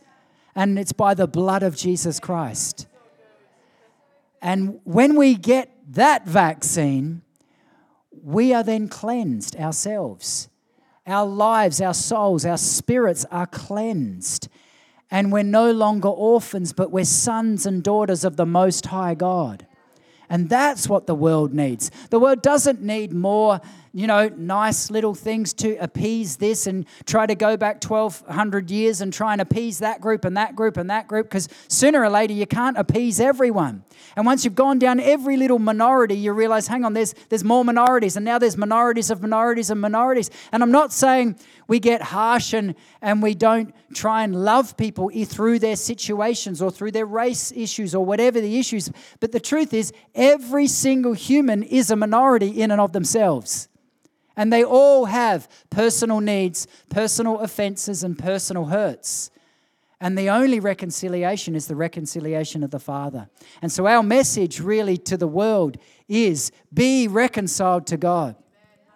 and 0.56 0.78
it's 0.78 0.92
by 0.94 1.14
the 1.14 1.28
blood 1.28 1.64
of 1.64 1.76
Jesus 1.76 2.20
Christ. 2.20 2.88
And 4.42 4.80
when 4.84 5.16
we 5.16 5.36
get 5.36 5.76
that 5.90 6.28
vaccine, 6.28 7.24
we 8.24 8.54
are 8.54 8.64
then 8.64 8.88
cleansed 8.88 9.56
ourselves. 9.56 10.50
Our 11.08 11.26
lives, 11.26 11.82
our 11.82 11.94
souls, 11.94 12.46
our 12.46 12.58
spirits 12.58 13.26
are 13.32 13.48
cleansed. 13.48 14.48
And 15.12 15.32
we're 15.32 15.44
no 15.44 15.72
longer 15.72 16.10
orphans, 16.10 16.72
but 16.72 16.92
we're 16.92 17.06
sons 17.06 17.66
and 17.66 17.84
daughters 17.84 18.24
of 18.24 18.36
the 18.36 18.46
Most 18.46 18.88
High 18.88 19.16
God. 19.16 19.66
And 20.30 20.50
that's 20.50 20.88
what 20.88 21.08
the 21.08 21.16
world 21.16 21.54
needs. 21.54 21.90
The 22.10 22.20
world 22.20 22.42
doesn't 22.42 22.82
need 22.82 23.14
more 23.14 23.62
you 23.94 24.08
know, 24.08 24.30
nice 24.30 24.92
little 24.92 25.16
things 25.16 25.54
to 25.54 25.76
appease 25.78 26.38
this 26.38 26.68
and 26.68 26.86
try 27.06 27.26
to 27.26 27.36
go 27.36 27.58
back 27.58 27.84
1200 27.84 28.70
years 28.70 29.02
and 29.02 29.12
try 29.12 29.34
and 29.34 29.42
appease 29.42 29.80
that 29.80 30.00
group 30.00 30.26
and 30.26 30.38
that 30.38 30.56
group 30.56 30.78
and 30.78 30.90
that 30.90 31.08
group 31.08 31.28
because 31.28 31.50
sooner 31.68 32.02
or 32.02 32.10
later 32.10 32.34
you 32.34 32.46
can't 32.46 32.78
appease 32.78 33.20
everyone. 33.20 33.84
And 34.20 34.26
once 34.26 34.44
you've 34.44 34.54
gone 34.54 34.80
down 34.80 35.00
every 35.00 35.38
little 35.38 35.60
minority, 35.60 36.18
you 36.18 36.34
realize, 36.34 36.68
hang 36.68 36.84
on, 36.84 36.92
there's, 36.92 37.16
there's 37.30 37.46
more 37.46 37.64
minorities 37.64 38.18
and 38.18 38.26
now 38.26 38.38
there's 38.38 38.58
minorities 38.58 39.10
of 39.10 39.22
minorities 39.22 39.70
and 39.70 39.80
minorities. 39.80 40.30
And 40.52 40.62
I'm 40.62 40.74
not 40.74 40.92
saying 40.92 41.40
we 41.70 41.80
get 41.80 42.02
harsh 42.02 42.52
and, 42.52 42.76
and 43.02 43.24
we 43.24 43.34
don't 43.34 43.74
try 43.94 44.26
and 44.26 44.44
love 44.44 44.76
people 44.76 45.10
through 45.24 45.60
their 45.60 45.78
situations 45.78 46.62
or 46.62 46.70
through 46.70 46.92
their 46.92 47.06
race 47.06 47.54
issues 47.54 47.96
or 47.96 48.06
whatever 48.06 48.42
the 48.42 48.60
issues. 48.60 48.92
But 49.22 49.32
the 49.32 49.40
truth 49.40 49.74
is, 49.74 49.94
every 50.14 50.68
single 50.68 51.14
human 51.14 51.64
is 51.64 51.90
a 51.90 51.96
minority 51.96 52.62
in 52.62 52.72
and 52.72 52.82
of 52.82 52.92
themselves. 52.92 53.70
And 54.36 54.52
they 54.52 54.66
all 54.66 55.06
have 55.06 55.48
personal 55.70 56.20
needs, 56.20 56.68
personal 56.90 57.40
offenses, 57.40 58.04
and 58.04 58.20
personal 58.20 58.66
hurts. 58.66 59.32
And 60.02 60.18
the 60.18 60.30
only 60.30 60.60
reconciliation 60.60 61.56
is 61.56 61.68
the 61.68 61.76
reconciliation 61.76 62.64
of 62.64 62.72
the 62.72 62.80
Father. 62.80 63.30
And 63.62 63.72
so, 63.72 63.86
our 63.86 64.04
message 64.04 64.62
really 64.62 64.98
to 64.98 65.18
the 65.18 65.28
world 65.28 65.78
is 66.08 66.52
be 66.74 67.08
reconciled 67.08 67.86
to 67.88 67.98
God. 67.98 68.36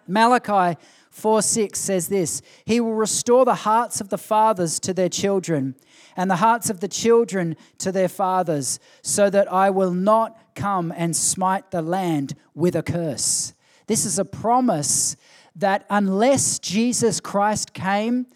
Malachi 0.06 0.78
4 1.10 1.42
6 1.42 1.78
says 1.78 2.08
this 2.08 2.42
He 2.64 2.80
will 2.80 2.94
restore 2.94 3.44
the 3.44 3.54
hearts 3.54 4.00
of 4.00 4.08
the 4.08 4.18
fathers 4.18 4.80
to 4.80 4.94
their 4.94 5.08
children, 5.08 5.74
and 6.16 6.30
the 6.30 6.36
hearts 6.36 6.70
of 6.70 6.80
the 6.80 6.88
children 6.88 7.56
to 7.78 7.92
their 7.92 8.08
fathers, 8.08 8.80
so 9.02 9.28
that 9.30 9.52
I 9.52 9.70
will 9.70 9.92
not 9.92 10.38
come 10.54 10.92
and 10.96 11.14
smite 11.14 11.70
the 11.70 11.82
land 11.82 12.34
with 12.54 12.74
a 12.76 12.82
curse. 12.82 13.52
This 13.86 14.06
is 14.06 14.18
a 14.18 14.24
promise 14.24 15.16
that 15.56 15.84
unless 15.90 16.58
Jesus 16.58 17.20
Christ 17.20 17.74
came 17.74 18.26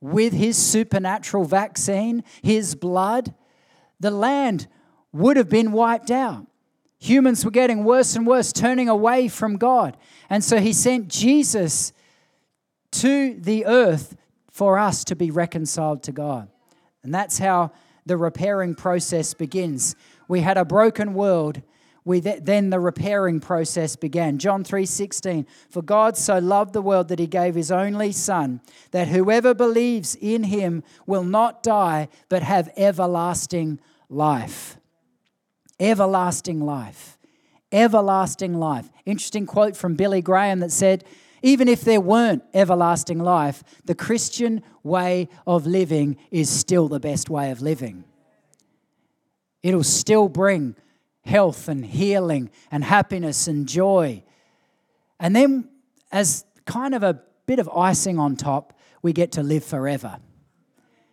with 0.00 0.32
his 0.32 0.56
supernatural 0.56 1.44
vaccine, 1.44 2.22
his 2.42 2.74
blood, 2.74 3.34
the 4.00 4.10
land 4.10 4.68
would 5.12 5.36
have 5.36 5.48
been 5.48 5.72
wiped 5.72 6.10
out. 6.10 6.46
Humans 7.00 7.44
were 7.44 7.50
getting 7.50 7.84
worse 7.84 8.16
and 8.16 8.26
worse, 8.26 8.52
turning 8.52 8.88
away 8.88 9.28
from 9.28 9.56
God. 9.56 9.96
And 10.28 10.42
so 10.42 10.58
he 10.58 10.72
sent 10.72 11.08
Jesus 11.08 11.92
to 12.92 13.34
the 13.34 13.66
earth 13.66 14.16
for 14.50 14.78
us 14.78 15.04
to 15.04 15.16
be 15.16 15.30
reconciled 15.30 16.02
to 16.04 16.12
God. 16.12 16.48
And 17.02 17.14
that's 17.14 17.38
how 17.38 17.72
the 18.06 18.16
repairing 18.16 18.74
process 18.74 19.34
begins. 19.34 19.94
We 20.26 20.40
had 20.40 20.56
a 20.56 20.64
broken 20.64 21.14
world 21.14 21.62
we 22.08 22.22
th- 22.22 22.40
then 22.42 22.70
the 22.70 22.80
repairing 22.80 23.38
process 23.38 23.94
began. 23.94 24.38
John 24.38 24.64
3:16 24.64 25.46
For 25.68 25.82
God 25.82 26.16
so 26.16 26.38
loved 26.38 26.72
the 26.72 26.80
world 26.80 27.08
that 27.08 27.18
he 27.18 27.26
gave 27.26 27.54
his 27.54 27.70
only 27.70 28.12
son 28.12 28.62
that 28.92 29.08
whoever 29.08 29.52
believes 29.52 30.14
in 30.14 30.44
him 30.44 30.82
will 31.06 31.22
not 31.22 31.62
die 31.62 32.08
but 32.30 32.42
have 32.42 32.70
everlasting 32.78 33.78
life. 34.08 34.78
Everlasting 35.78 36.60
life. 36.62 37.18
Everlasting 37.70 38.54
life. 38.54 38.88
Interesting 39.04 39.44
quote 39.44 39.76
from 39.76 39.94
Billy 39.94 40.22
Graham 40.22 40.60
that 40.60 40.72
said 40.72 41.04
even 41.42 41.68
if 41.68 41.82
there 41.82 42.00
weren't 42.00 42.42
everlasting 42.54 43.18
life, 43.18 43.62
the 43.84 43.94
Christian 43.94 44.62
way 44.82 45.28
of 45.46 45.66
living 45.66 46.16
is 46.30 46.48
still 46.48 46.88
the 46.88 47.00
best 47.00 47.28
way 47.28 47.50
of 47.50 47.60
living. 47.60 48.04
It'll 49.62 49.84
still 49.84 50.30
bring 50.30 50.74
health 51.28 51.68
and 51.68 51.84
healing 51.84 52.50
and 52.70 52.82
happiness 52.82 53.46
and 53.46 53.68
joy. 53.68 54.22
And 55.20 55.36
then, 55.36 55.68
as 56.10 56.44
kind 56.64 56.94
of 56.94 57.02
a 57.02 57.20
bit 57.46 57.58
of 57.58 57.68
icing 57.68 58.18
on 58.18 58.34
top, 58.34 58.72
we 59.02 59.12
get 59.12 59.32
to 59.32 59.42
live 59.42 59.62
forever. 59.62 60.18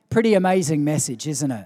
Pretty 0.10 0.34
amazing 0.34 0.84
message, 0.84 1.28
isn't 1.28 1.52
it? 1.52 1.66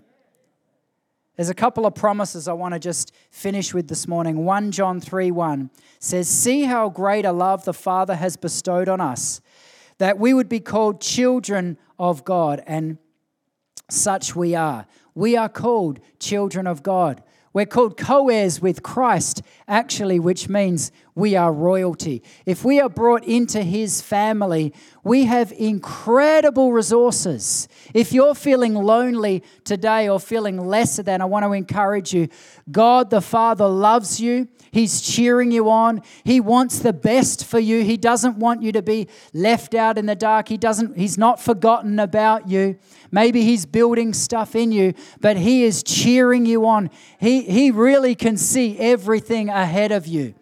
There's 1.35 1.49
a 1.49 1.53
couple 1.55 1.85
of 1.85 1.95
promises 1.95 2.47
I 2.47 2.53
want 2.53 2.73
to 2.73 2.79
just 2.79 3.13
finish 3.31 3.73
with 3.73 3.87
this 3.87 4.07
morning. 4.07 4.43
1 4.43 4.71
John 4.71 4.99
3 4.99 5.31
1 5.31 5.69
says, 5.99 6.27
See 6.27 6.63
how 6.63 6.89
great 6.89 7.25
a 7.25 7.31
love 7.31 7.63
the 7.65 7.73
Father 7.73 8.15
has 8.15 8.35
bestowed 8.35 8.89
on 8.89 8.99
us, 8.99 9.41
that 9.99 10.17
we 10.17 10.33
would 10.33 10.49
be 10.49 10.59
called 10.59 10.99
children 10.99 11.77
of 11.97 12.25
God, 12.25 12.63
and 12.65 12.97
such 13.89 14.35
we 14.35 14.55
are. 14.55 14.85
We 15.13 15.37
are 15.37 15.49
called 15.49 15.99
children 16.19 16.67
of 16.67 16.83
God. 16.83 17.23
We're 17.51 17.65
called 17.65 17.97
co 17.97 18.29
heirs 18.29 18.61
with 18.61 18.83
Christ, 18.83 19.41
actually, 19.67 20.19
which 20.19 20.49
means 20.49 20.91
we 21.19 21.35
are 21.35 21.51
royalty. 21.51 22.23
If 22.45 22.63
we 22.63 22.79
are 22.79 22.89
brought 22.89 23.25
into 23.25 23.61
his 23.61 24.01
family, 24.01 24.73
we 25.03 25.25
have 25.25 25.51
incredible 25.51 26.71
resources. 26.71 27.67
If 27.93 28.13
you're 28.13 28.33
feeling 28.33 28.73
lonely 28.73 29.43
today 29.65 30.07
or 30.07 30.19
feeling 30.19 30.57
lesser 30.57 31.03
than, 31.03 31.21
I 31.21 31.25
want 31.25 31.43
to 31.43 31.51
encourage 31.51 32.13
you. 32.13 32.29
God 32.71 33.09
the 33.09 33.21
Father 33.21 33.67
loves 33.67 34.19
you. 34.19 34.47
He's 34.71 35.01
cheering 35.01 35.51
you 35.51 35.69
on. 35.69 36.01
He 36.23 36.39
wants 36.39 36.79
the 36.79 36.93
best 36.93 37.45
for 37.45 37.59
you. 37.59 37.83
He 37.83 37.97
doesn't 37.97 38.37
want 38.37 38.61
you 38.61 38.71
to 38.71 38.81
be 38.81 39.07
left 39.33 39.73
out 39.73 39.97
in 39.97 40.05
the 40.05 40.15
dark. 40.15 40.47
He 40.47 40.57
doesn't 40.57 40.97
he's 40.97 41.17
not 41.17 41.41
forgotten 41.41 41.99
about 41.99 42.47
you. 42.47 42.77
Maybe 43.11 43.41
he's 43.41 43.65
building 43.65 44.13
stuff 44.13 44.55
in 44.55 44.71
you, 44.71 44.93
but 45.19 45.37
he 45.37 45.63
is 45.63 45.83
cheering 45.83 46.45
you 46.45 46.65
on. 46.65 46.89
He 47.19 47.41
he 47.41 47.71
really 47.71 48.15
can 48.15 48.37
see 48.37 48.77
everything 48.77 49.49
ahead 49.49 49.91
of 49.91 50.05
you. 50.07 50.35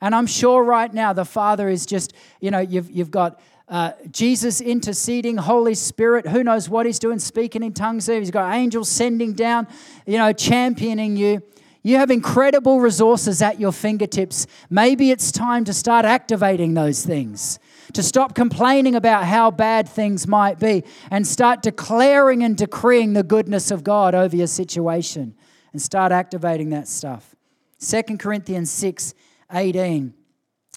And 0.00 0.14
I'm 0.14 0.26
sure 0.26 0.64
right 0.64 0.92
now 0.92 1.12
the 1.12 1.24
Father 1.24 1.68
is 1.68 1.86
just, 1.86 2.12
you 2.40 2.50
know, 2.50 2.60
you've 2.60 2.90
you've 2.90 3.10
got 3.10 3.40
uh, 3.68 3.92
Jesus 4.10 4.60
interceding, 4.60 5.36
Holy 5.36 5.74
Spirit, 5.74 6.26
who 6.26 6.42
knows 6.42 6.68
what 6.68 6.86
he's 6.86 6.98
doing, 6.98 7.20
speaking 7.20 7.62
in 7.62 7.72
tongues. 7.72 8.06
He's 8.06 8.30
got 8.30 8.52
angels 8.52 8.88
sending 8.88 9.32
down, 9.32 9.68
you 10.06 10.18
know, 10.18 10.32
championing 10.32 11.16
you. 11.16 11.42
You 11.82 11.96
have 11.96 12.10
incredible 12.10 12.80
resources 12.80 13.40
at 13.40 13.60
your 13.60 13.72
fingertips. 13.72 14.46
Maybe 14.68 15.10
it's 15.12 15.32
time 15.32 15.64
to 15.64 15.72
start 15.72 16.04
activating 16.04 16.74
those 16.74 17.06
things, 17.06 17.58
to 17.94 18.02
stop 18.02 18.34
complaining 18.34 18.96
about 18.96 19.24
how 19.24 19.50
bad 19.50 19.88
things 19.88 20.26
might 20.26 20.58
be, 20.58 20.82
and 21.10 21.26
start 21.26 21.62
declaring 21.62 22.42
and 22.42 22.56
decreeing 22.56 23.12
the 23.12 23.22
goodness 23.22 23.70
of 23.70 23.84
God 23.84 24.14
over 24.14 24.34
your 24.34 24.46
situation 24.46 25.34
and 25.72 25.80
start 25.80 26.12
activating 26.12 26.70
that 26.70 26.88
stuff. 26.88 27.34
2 27.78 28.18
Corinthians 28.18 28.70
6 28.70 29.14
18, 29.52 30.14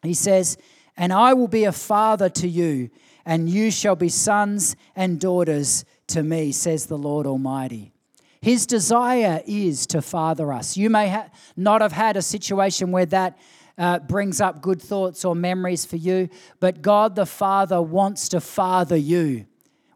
he 0.04 0.14
says, 0.14 0.58
And 0.98 1.14
I 1.14 1.34
will 1.34 1.48
be 1.48 1.64
a 1.64 1.72
father 1.72 2.30
to 2.30 2.48
you, 2.48 2.90
and 3.26 3.50
you 3.50 3.72
shall 3.72 3.96
be 3.96 4.10
sons 4.10 4.76
and 4.96 5.20
daughters 5.20 5.86
to 6.08 6.24
me, 6.24 6.52
says 6.52 6.86
the 6.86 6.98
Lord 6.98 7.26
Almighty. 7.26 7.94
His 8.42 8.68
desire 8.68 9.42
is 9.48 9.88
to 9.88 10.02
father 10.02 10.52
us. 10.52 10.76
You 10.76 10.90
may 10.90 11.08
ha- 11.08 11.30
not 11.56 11.82
have 11.82 11.94
had 11.94 12.18
a 12.18 12.22
situation 12.22 12.92
where 12.92 13.06
that 13.06 13.38
uh, 13.78 14.00
brings 14.00 14.42
up 14.42 14.62
good 14.62 14.82
thoughts 14.82 15.24
or 15.24 15.34
memories 15.34 15.86
for 15.86 15.96
you, 15.96 16.30
but 16.60 16.82
God 16.82 17.16
the 17.16 17.26
Father 17.26 17.82
wants 17.82 18.28
to 18.30 18.42
father 18.42 18.98
you. 18.98 19.46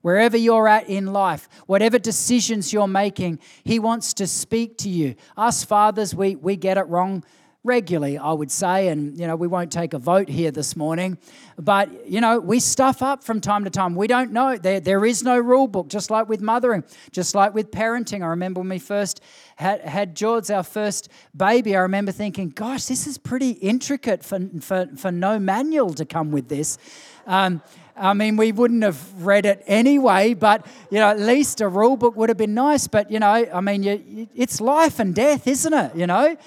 Wherever 0.01 0.37
you're 0.37 0.67
at 0.67 0.87
in 0.87 1.07
life, 1.07 1.49
whatever 1.65 1.99
decisions 1.99 2.71
you're 2.71 2.87
making, 2.87 3.39
He 3.65 3.79
wants 3.79 4.13
to 4.15 4.27
speak 4.27 4.77
to 4.79 4.89
you. 4.89 5.15
Us 5.35 5.65
fathers, 5.65 6.15
we, 6.15 6.35
we 6.35 6.55
get 6.55 6.77
it 6.77 6.87
wrong 6.87 7.23
regularly, 7.63 8.17
I 8.17 8.31
would 8.31 8.51
say. 8.51 8.87
And, 8.87 9.17
you 9.19 9.27
know, 9.27 9.35
we 9.35 9.47
won't 9.47 9.71
take 9.71 9.93
a 9.93 9.99
vote 9.99 10.29
here 10.29 10.51
this 10.51 10.75
morning. 10.75 11.17
But, 11.57 12.09
you 12.09 12.21
know, 12.21 12.39
we 12.39 12.59
stuff 12.59 13.01
up 13.01 13.23
from 13.23 13.41
time 13.41 13.63
to 13.65 13.69
time. 13.69 13.95
We 13.95 14.07
don't 14.07 14.31
know. 14.31 14.57
There, 14.57 14.79
there 14.79 15.05
is 15.05 15.23
no 15.23 15.37
rule 15.37 15.67
book, 15.67 15.87
just 15.87 16.09
like 16.09 16.29
with 16.29 16.41
mothering, 16.41 16.83
just 17.11 17.35
like 17.35 17.53
with 17.53 17.71
parenting. 17.71 18.23
I 18.23 18.27
remember 18.27 18.61
when 18.61 18.69
we 18.69 18.79
first 18.79 19.21
had, 19.57 19.81
had 19.81 20.15
George, 20.15 20.49
our 20.49 20.63
first 20.63 21.09
baby, 21.35 21.75
I 21.75 21.81
remember 21.81 22.11
thinking, 22.11 22.49
gosh, 22.49 22.85
this 22.85 23.07
is 23.07 23.17
pretty 23.17 23.51
intricate 23.51 24.23
for, 24.23 24.39
for, 24.61 24.87
for 24.95 25.11
no 25.11 25.39
manual 25.39 25.93
to 25.95 26.05
come 26.05 26.31
with 26.31 26.47
this. 26.47 26.77
Um, 27.25 27.61
I 27.99 28.13
mean, 28.13 28.37
we 28.37 28.51
wouldn't 28.51 28.83
have 28.83 29.25
read 29.25 29.45
it 29.45 29.63
anyway, 29.65 30.35
but 30.35 30.65
you 30.91 30.99
know, 30.99 31.09
at 31.09 31.19
least 31.19 31.61
a 31.61 31.67
rule 31.67 31.97
book 31.97 32.15
would 32.15 32.29
have 32.29 32.37
been 32.37 32.53
nice. 32.53 32.87
But 32.87 33.09
you 33.09 33.19
know, 33.19 33.27
I 33.27 33.59
mean, 33.59 33.83
you, 33.83 34.29
it's 34.35 34.61
life 34.61 34.99
and 34.99 35.15
death, 35.15 35.47
isn't 35.47 35.73
it? 35.73 35.95
You 35.95 36.05
know, 36.05 36.37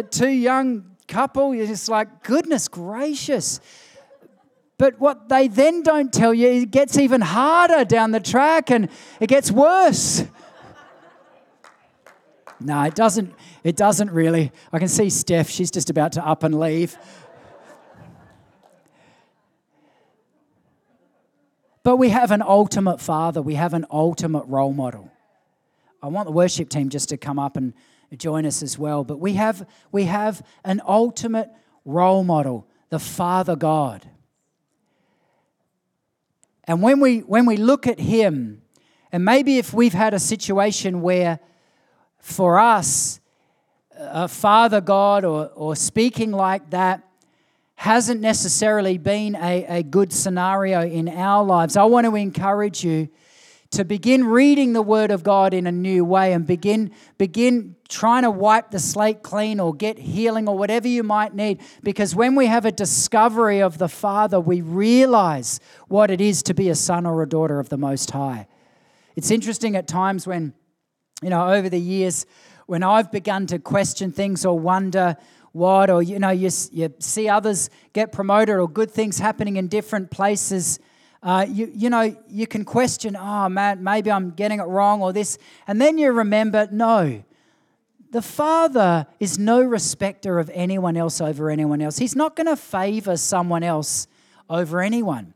two 0.00 0.28
young 0.28 0.96
couple, 1.06 1.54
you're 1.54 1.66
just 1.66 1.88
like, 1.88 2.22
goodness 2.22 2.68
gracious. 2.68 3.60
But 4.78 4.98
what 4.98 5.28
they 5.28 5.48
then 5.48 5.82
don't 5.82 6.12
tell 6.12 6.32
you, 6.32 6.48
it 6.48 6.70
gets 6.70 6.98
even 6.98 7.20
harder 7.20 7.84
down 7.84 8.10
the 8.10 8.20
track 8.20 8.70
and 8.70 8.88
it 9.20 9.28
gets 9.28 9.52
worse. 9.52 10.24
no, 12.60 12.82
it 12.82 12.94
doesn't. 12.94 13.34
It 13.62 13.76
doesn't 13.76 14.10
really. 14.10 14.50
I 14.72 14.78
can 14.78 14.88
see 14.88 15.10
Steph, 15.10 15.48
she's 15.48 15.70
just 15.70 15.90
about 15.90 16.12
to 16.12 16.26
up 16.26 16.42
and 16.42 16.58
leave. 16.58 16.96
But 21.84 21.96
we 21.96 22.10
have 22.10 22.30
an 22.30 22.42
ultimate 22.42 23.00
father, 23.00 23.42
we 23.42 23.54
have 23.54 23.74
an 23.74 23.86
ultimate 23.90 24.44
role 24.46 24.72
model. 24.72 25.10
I 26.02 26.08
want 26.08 26.26
the 26.26 26.32
worship 26.32 26.68
team 26.68 26.88
just 26.88 27.08
to 27.10 27.16
come 27.16 27.38
up 27.38 27.56
and 27.56 27.74
join 28.16 28.46
us 28.46 28.62
as 28.62 28.78
well. 28.78 29.04
But 29.04 29.18
we 29.20 29.34
have, 29.34 29.66
we 29.90 30.04
have 30.04 30.46
an 30.64 30.80
ultimate 30.86 31.50
role 31.84 32.24
model, 32.24 32.66
the 32.90 32.98
Father 32.98 33.56
God. 33.56 34.08
And 36.64 36.82
when 36.82 37.00
we, 37.00 37.20
when 37.20 37.46
we 37.46 37.56
look 37.56 37.86
at 37.86 37.98
Him, 37.98 38.62
and 39.10 39.24
maybe 39.24 39.58
if 39.58 39.74
we've 39.74 39.92
had 39.92 40.14
a 40.14 40.18
situation 40.18 41.02
where 41.02 41.40
for 42.18 42.58
us, 42.58 43.20
a 43.98 44.28
Father 44.28 44.80
God 44.80 45.24
or, 45.24 45.50
or 45.54 45.76
speaking 45.76 46.32
like 46.32 46.70
that 46.70 47.02
hasn't 47.74 48.20
necessarily 48.20 48.96
been 48.96 49.34
a, 49.34 49.64
a 49.64 49.82
good 49.82 50.12
scenario 50.12 50.82
in 50.82 51.08
our 51.08 51.44
lives, 51.44 51.76
I 51.76 51.84
want 51.84 52.06
to 52.06 52.14
encourage 52.14 52.84
you 52.84 53.08
to 53.72 53.84
begin 53.84 54.24
reading 54.24 54.74
the 54.74 54.82
Word 54.82 55.10
of 55.10 55.22
God 55.22 55.54
in 55.54 55.66
a 55.66 55.72
new 55.72 56.04
way 56.04 56.34
and 56.34 56.46
begin, 56.46 56.92
begin 57.16 57.74
trying 57.88 58.22
to 58.22 58.30
wipe 58.30 58.70
the 58.70 58.78
slate 58.78 59.22
clean 59.22 59.58
or 59.58 59.74
get 59.74 59.98
healing 59.98 60.46
or 60.46 60.56
whatever 60.56 60.86
you 60.88 61.02
might 61.02 61.34
need. 61.34 61.58
Because 61.82 62.14
when 62.14 62.34
we 62.34 62.46
have 62.46 62.66
a 62.66 62.72
discovery 62.72 63.60
of 63.60 63.78
the 63.78 63.88
Father, 63.88 64.38
we 64.38 64.60
realize 64.60 65.58
what 65.88 66.10
it 66.10 66.20
is 66.20 66.42
to 66.44 66.54
be 66.54 66.68
a 66.68 66.74
son 66.74 67.06
or 67.06 67.22
a 67.22 67.28
daughter 67.28 67.58
of 67.58 67.70
the 67.70 67.78
Most 67.78 68.10
High. 68.10 68.46
It's 69.16 69.30
interesting 69.30 69.74
at 69.74 69.88
times 69.88 70.26
when, 70.26 70.52
you 71.22 71.30
know, 71.30 71.48
over 71.48 71.70
the 71.70 71.80
years, 71.80 72.26
when 72.66 72.82
I've 72.82 73.10
begun 73.10 73.46
to 73.48 73.58
question 73.58 74.12
things 74.12 74.44
or 74.44 74.58
wonder 74.58 75.16
what, 75.52 75.88
or, 75.88 76.02
you 76.02 76.18
know, 76.18 76.30
you, 76.30 76.50
you 76.70 76.92
see 76.98 77.28
others 77.28 77.70
get 77.94 78.12
promoted 78.12 78.56
or 78.56 78.68
good 78.68 78.90
things 78.90 79.18
happening 79.18 79.56
in 79.56 79.68
different 79.68 80.10
places 80.10 80.78
uh, 81.22 81.46
you, 81.48 81.70
you 81.74 81.88
know, 81.88 82.16
you 82.28 82.46
can 82.46 82.64
question, 82.64 83.16
oh 83.16 83.48
man, 83.48 83.82
maybe 83.82 84.10
I'm 84.10 84.30
getting 84.30 84.58
it 84.58 84.64
wrong 84.64 85.02
or 85.02 85.12
this. 85.12 85.38
And 85.68 85.80
then 85.80 85.96
you 85.96 86.10
remember, 86.10 86.68
no, 86.72 87.22
the 88.10 88.22
Father 88.22 89.06
is 89.20 89.38
no 89.38 89.62
respecter 89.62 90.38
of 90.38 90.50
anyone 90.52 90.96
else 90.96 91.20
over 91.20 91.48
anyone 91.48 91.80
else. 91.80 91.98
He's 91.98 92.16
not 92.16 92.34
going 92.34 92.48
to 92.48 92.56
favor 92.56 93.16
someone 93.16 93.62
else 93.62 94.08
over 94.50 94.80
anyone 94.80 95.32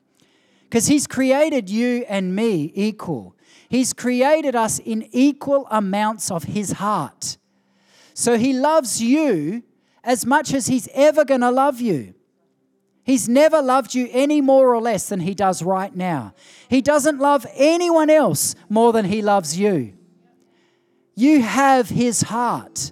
because 0.65 0.89
He's 0.89 1.07
created 1.07 1.71
you 1.71 2.05
and 2.09 2.35
me 2.35 2.73
equal. 2.75 3.37
He's 3.69 3.93
created 3.93 4.55
us 4.55 4.81
in 4.81 5.09
equal 5.13 5.69
amounts 5.71 6.31
of 6.31 6.45
His 6.45 6.73
heart. 6.73 7.39
So 8.13 8.37
He 8.37 8.53
loves 8.53 9.01
you 9.01 9.63
as 10.03 10.27
much 10.27 10.53
as 10.53 10.67
He's 10.67 10.89
ever 10.93 11.25
going 11.25 11.43
to 11.43 11.51
love 11.53 11.81
you. 11.81 12.16
He's 13.07 13.29
never 13.29 13.63
loved 13.63 13.95
you 13.95 14.09
any 14.11 14.41
more 14.41 14.75
or 14.75 14.83
less 14.83 15.09
than 15.09 15.21
he 15.21 15.33
does 15.33 15.63
right 15.63 15.95
now. 15.95 16.35
He 16.69 16.83
doesn't 16.83 17.21
love 17.21 17.47
anyone 17.55 18.11
else 18.11 18.57
more 18.69 18.93
than 18.93 19.05
he 19.05 19.23
loves 19.23 19.57
you. 19.57 19.93
You 21.15 21.41
have 21.41 21.89
his 21.89 22.23
heart. 22.23 22.91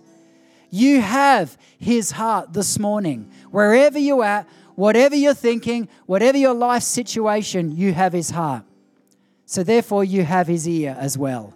You 0.70 1.00
have 1.00 1.58
his 1.78 2.12
heart 2.12 2.52
this 2.52 2.78
morning. 2.78 3.28
Wherever 3.50 3.98
you're 3.98 4.22
at, 4.22 4.48
whatever 4.76 5.16
you're 5.16 5.34
thinking, 5.34 5.88
whatever 6.06 6.38
your 6.38 6.54
life 6.54 6.84
situation, 6.84 7.76
you 7.76 7.92
have 7.92 8.12
his 8.12 8.30
heart. 8.30 8.62
So 9.46 9.64
therefore, 9.64 10.04
you 10.04 10.22
have 10.22 10.46
his 10.46 10.68
ear 10.68 10.96
as 10.96 11.18
well. 11.18 11.54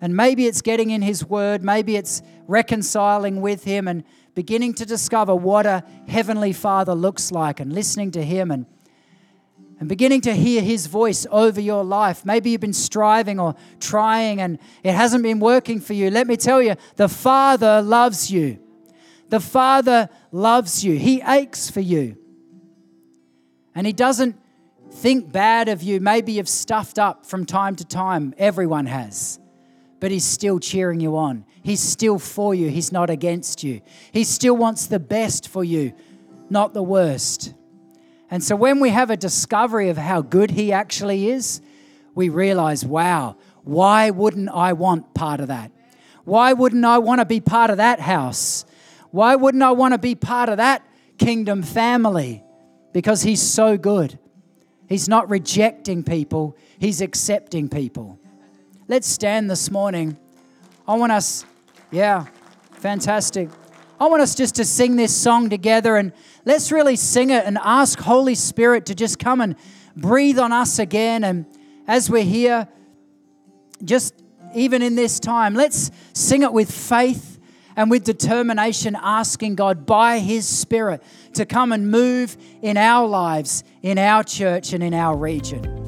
And 0.00 0.16
maybe 0.16 0.46
it's 0.46 0.62
getting 0.62 0.90
in 0.90 1.02
his 1.02 1.24
word, 1.24 1.64
maybe 1.64 1.96
it's 1.96 2.22
reconciling 2.46 3.40
with 3.40 3.64
him 3.64 3.88
and 3.88 4.04
beginning 4.38 4.72
to 4.72 4.86
discover 4.86 5.34
what 5.34 5.66
a 5.66 5.82
heavenly 6.06 6.52
father 6.52 6.94
looks 6.94 7.32
like 7.32 7.58
and 7.58 7.72
listening 7.72 8.12
to 8.12 8.22
him 8.22 8.52
and 8.52 8.66
and 9.80 9.88
beginning 9.88 10.20
to 10.20 10.32
hear 10.32 10.62
his 10.62 10.86
voice 10.86 11.26
over 11.32 11.60
your 11.60 11.82
life. 11.82 12.24
Maybe 12.24 12.50
you've 12.50 12.60
been 12.60 12.72
striving 12.72 13.40
or 13.40 13.56
trying 13.80 14.40
and 14.40 14.60
it 14.84 14.92
hasn't 14.92 15.24
been 15.24 15.40
working 15.40 15.80
for 15.80 15.92
you. 15.92 16.08
Let 16.12 16.28
me 16.28 16.36
tell 16.36 16.62
you, 16.62 16.76
the 16.94 17.08
Father 17.08 17.82
loves 17.82 18.30
you. 18.30 18.60
The 19.28 19.40
Father 19.40 20.08
loves 20.30 20.84
you. 20.84 20.96
He 20.96 21.20
aches 21.20 21.68
for 21.68 21.80
you. 21.80 22.16
And 23.74 23.88
he 23.88 23.92
doesn't 23.92 24.36
think 24.92 25.32
bad 25.32 25.68
of 25.68 25.82
you. 25.82 25.98
Maybe 25.98 26.34
you've 26.34 26.48
stuffed 26.48 27.00
up 27.00 27.26
from 27.26 27.44
time 27.44 27.74
to 27.74 27.84
time. 27.84 28.34
Everyone 28.38 28.86
has. 28.86 29.40
But 30.00 30.10
he's 30.10 30.24
still 30.24 30.58
cheering 30.60 31.00
you 31.00 31.16
on. 31.16 31.44
He's 31.62 31.80
still 31.80 32.18
for 32.18 32.54
you, 32.54 32.68
He's 32.70 32.92
not 32.92 33.10
against 33.10 33.62
you. 33.62 33.80
He 34.12 34.24
still 34.24 34.56
wants 34.56 34.86
the 34.86 35.00
best 35.00 35.48
for 35.48 35.64
you, 35.64 35.92
not 36.48 36.72
the 36.72 36.82
worst. 36.82 37.54
And 38.30 38.42
so 38.42 38.56
when 38.56 38.80
we 38.80 38.90
have 38.90 39.10
a 39.10 39.16
discovery 39.16 39.88
of 39.88 39.96
how 39.96 40.22
good 40.22 40.50
He 40.50 40.72
actually 40.72 41.30
is, 41.30 41.60
we 42.14 42.28
realize, 42.28 42.84
wow, 42.84 43.36
why 43.64 44.10
wouldn't 44.10 44.48
I 44.50 44.72
want 44.72 45.14
part 45.14 45.40
of 45.40 45.48
that? 45.48 45.72
Why 46.24 46.52
wouldn't 46.52 46.84
I 46.84 46.98
want 46.98 47.20
to 47.20 47.24
be 47.24 47.40
part 47.40 47.70
of 47.70 47.78
that 47.78 48.00
house? 48.00 48.64
Why 49.10 49.36
wouldn't 49.36 49.62
I 49.62 49.70
want 49.72 49.94
to 49.94 49.98
be 49.98 50.14
part 50.14 50.48
of 50.48 50.58
that 50.58 50.86
kingdom 51.18 51.62
family? 51.62 52.44
Because 52.92 53.22
He's 53.22 53.42
so 53.42 53.76
good. 53.76 54.18
He's 54.88 55.08
not 55.08 55.28
rejecting 55.28 56.02
people, 56.02 56.56
He's 56.78 57.00
accepting 57.00 57.68
people. 57.68 58.17
Let's 58.90 59.06
stand 59.06 59.50
this 59.50 59.70
morning. 59.70 60.16
I 60.86 60.96
want 60.96 61.12
us 61.12 61.44
yeah, 61.90 62.24
fantastic. 62.72 63.50
I 64.00 64.06
want 64.06 64.22
us 64.22 64.34
just 64.34 64.54
to 64.54 64.64
sing 64.64 64.96
this 64.96 65.14
song 65.14 65.50
together 65.50 65.96
and 65.98 66.10
let's 66.46 66.72
really 66.72 66.96
sing 66.96 67.28
it 67.28 67.44
and 67.44 67.58
ask 67.62 67.98
Holy 67.98 68.34
Spirit 68.34 68.86
to 68.86 68.94
just 68.94 69.18
come 69.18 69.42
and 69.42 69.56
breathe 69.94 70.38
on 70.38 70.52
us 70.52 70.78
again. 70.78 71.22
And 71.22 71.44
as 71.86 72.08
we're 72.08 72.24
here, 72.24 72.66
just 73.84 74.14
even 74.54 74.80
in 74.80 74.94
this 74.94 75.20
time, 75.20 75.52
let's 75.52 75.90
sing 76.14 76.42
it 76.42 76.52
with 76.54 76.72
faith 76.72 77.38
and 77.76 77.90
with 77.90 78.04
determination, 78.04 78.96
asking 78.98 79.56
God 79.56 79.84
by 79.84 80.18
His 80.18 80.48
Spirit 80.48 81.02
to 81.34 81.44
come 81.44 81.72
and 81.72 81.90
move 81.90 82.38
in 82.62 82.78
our 82.78 83.06
lives, 83.06 83.64
in 83.82 83.98
our 83.98 84.24
church, 84.24 84.72
and 84.72 84.82
in 84.82 84.94
our 84.94 85.14
region. 85.14 85.87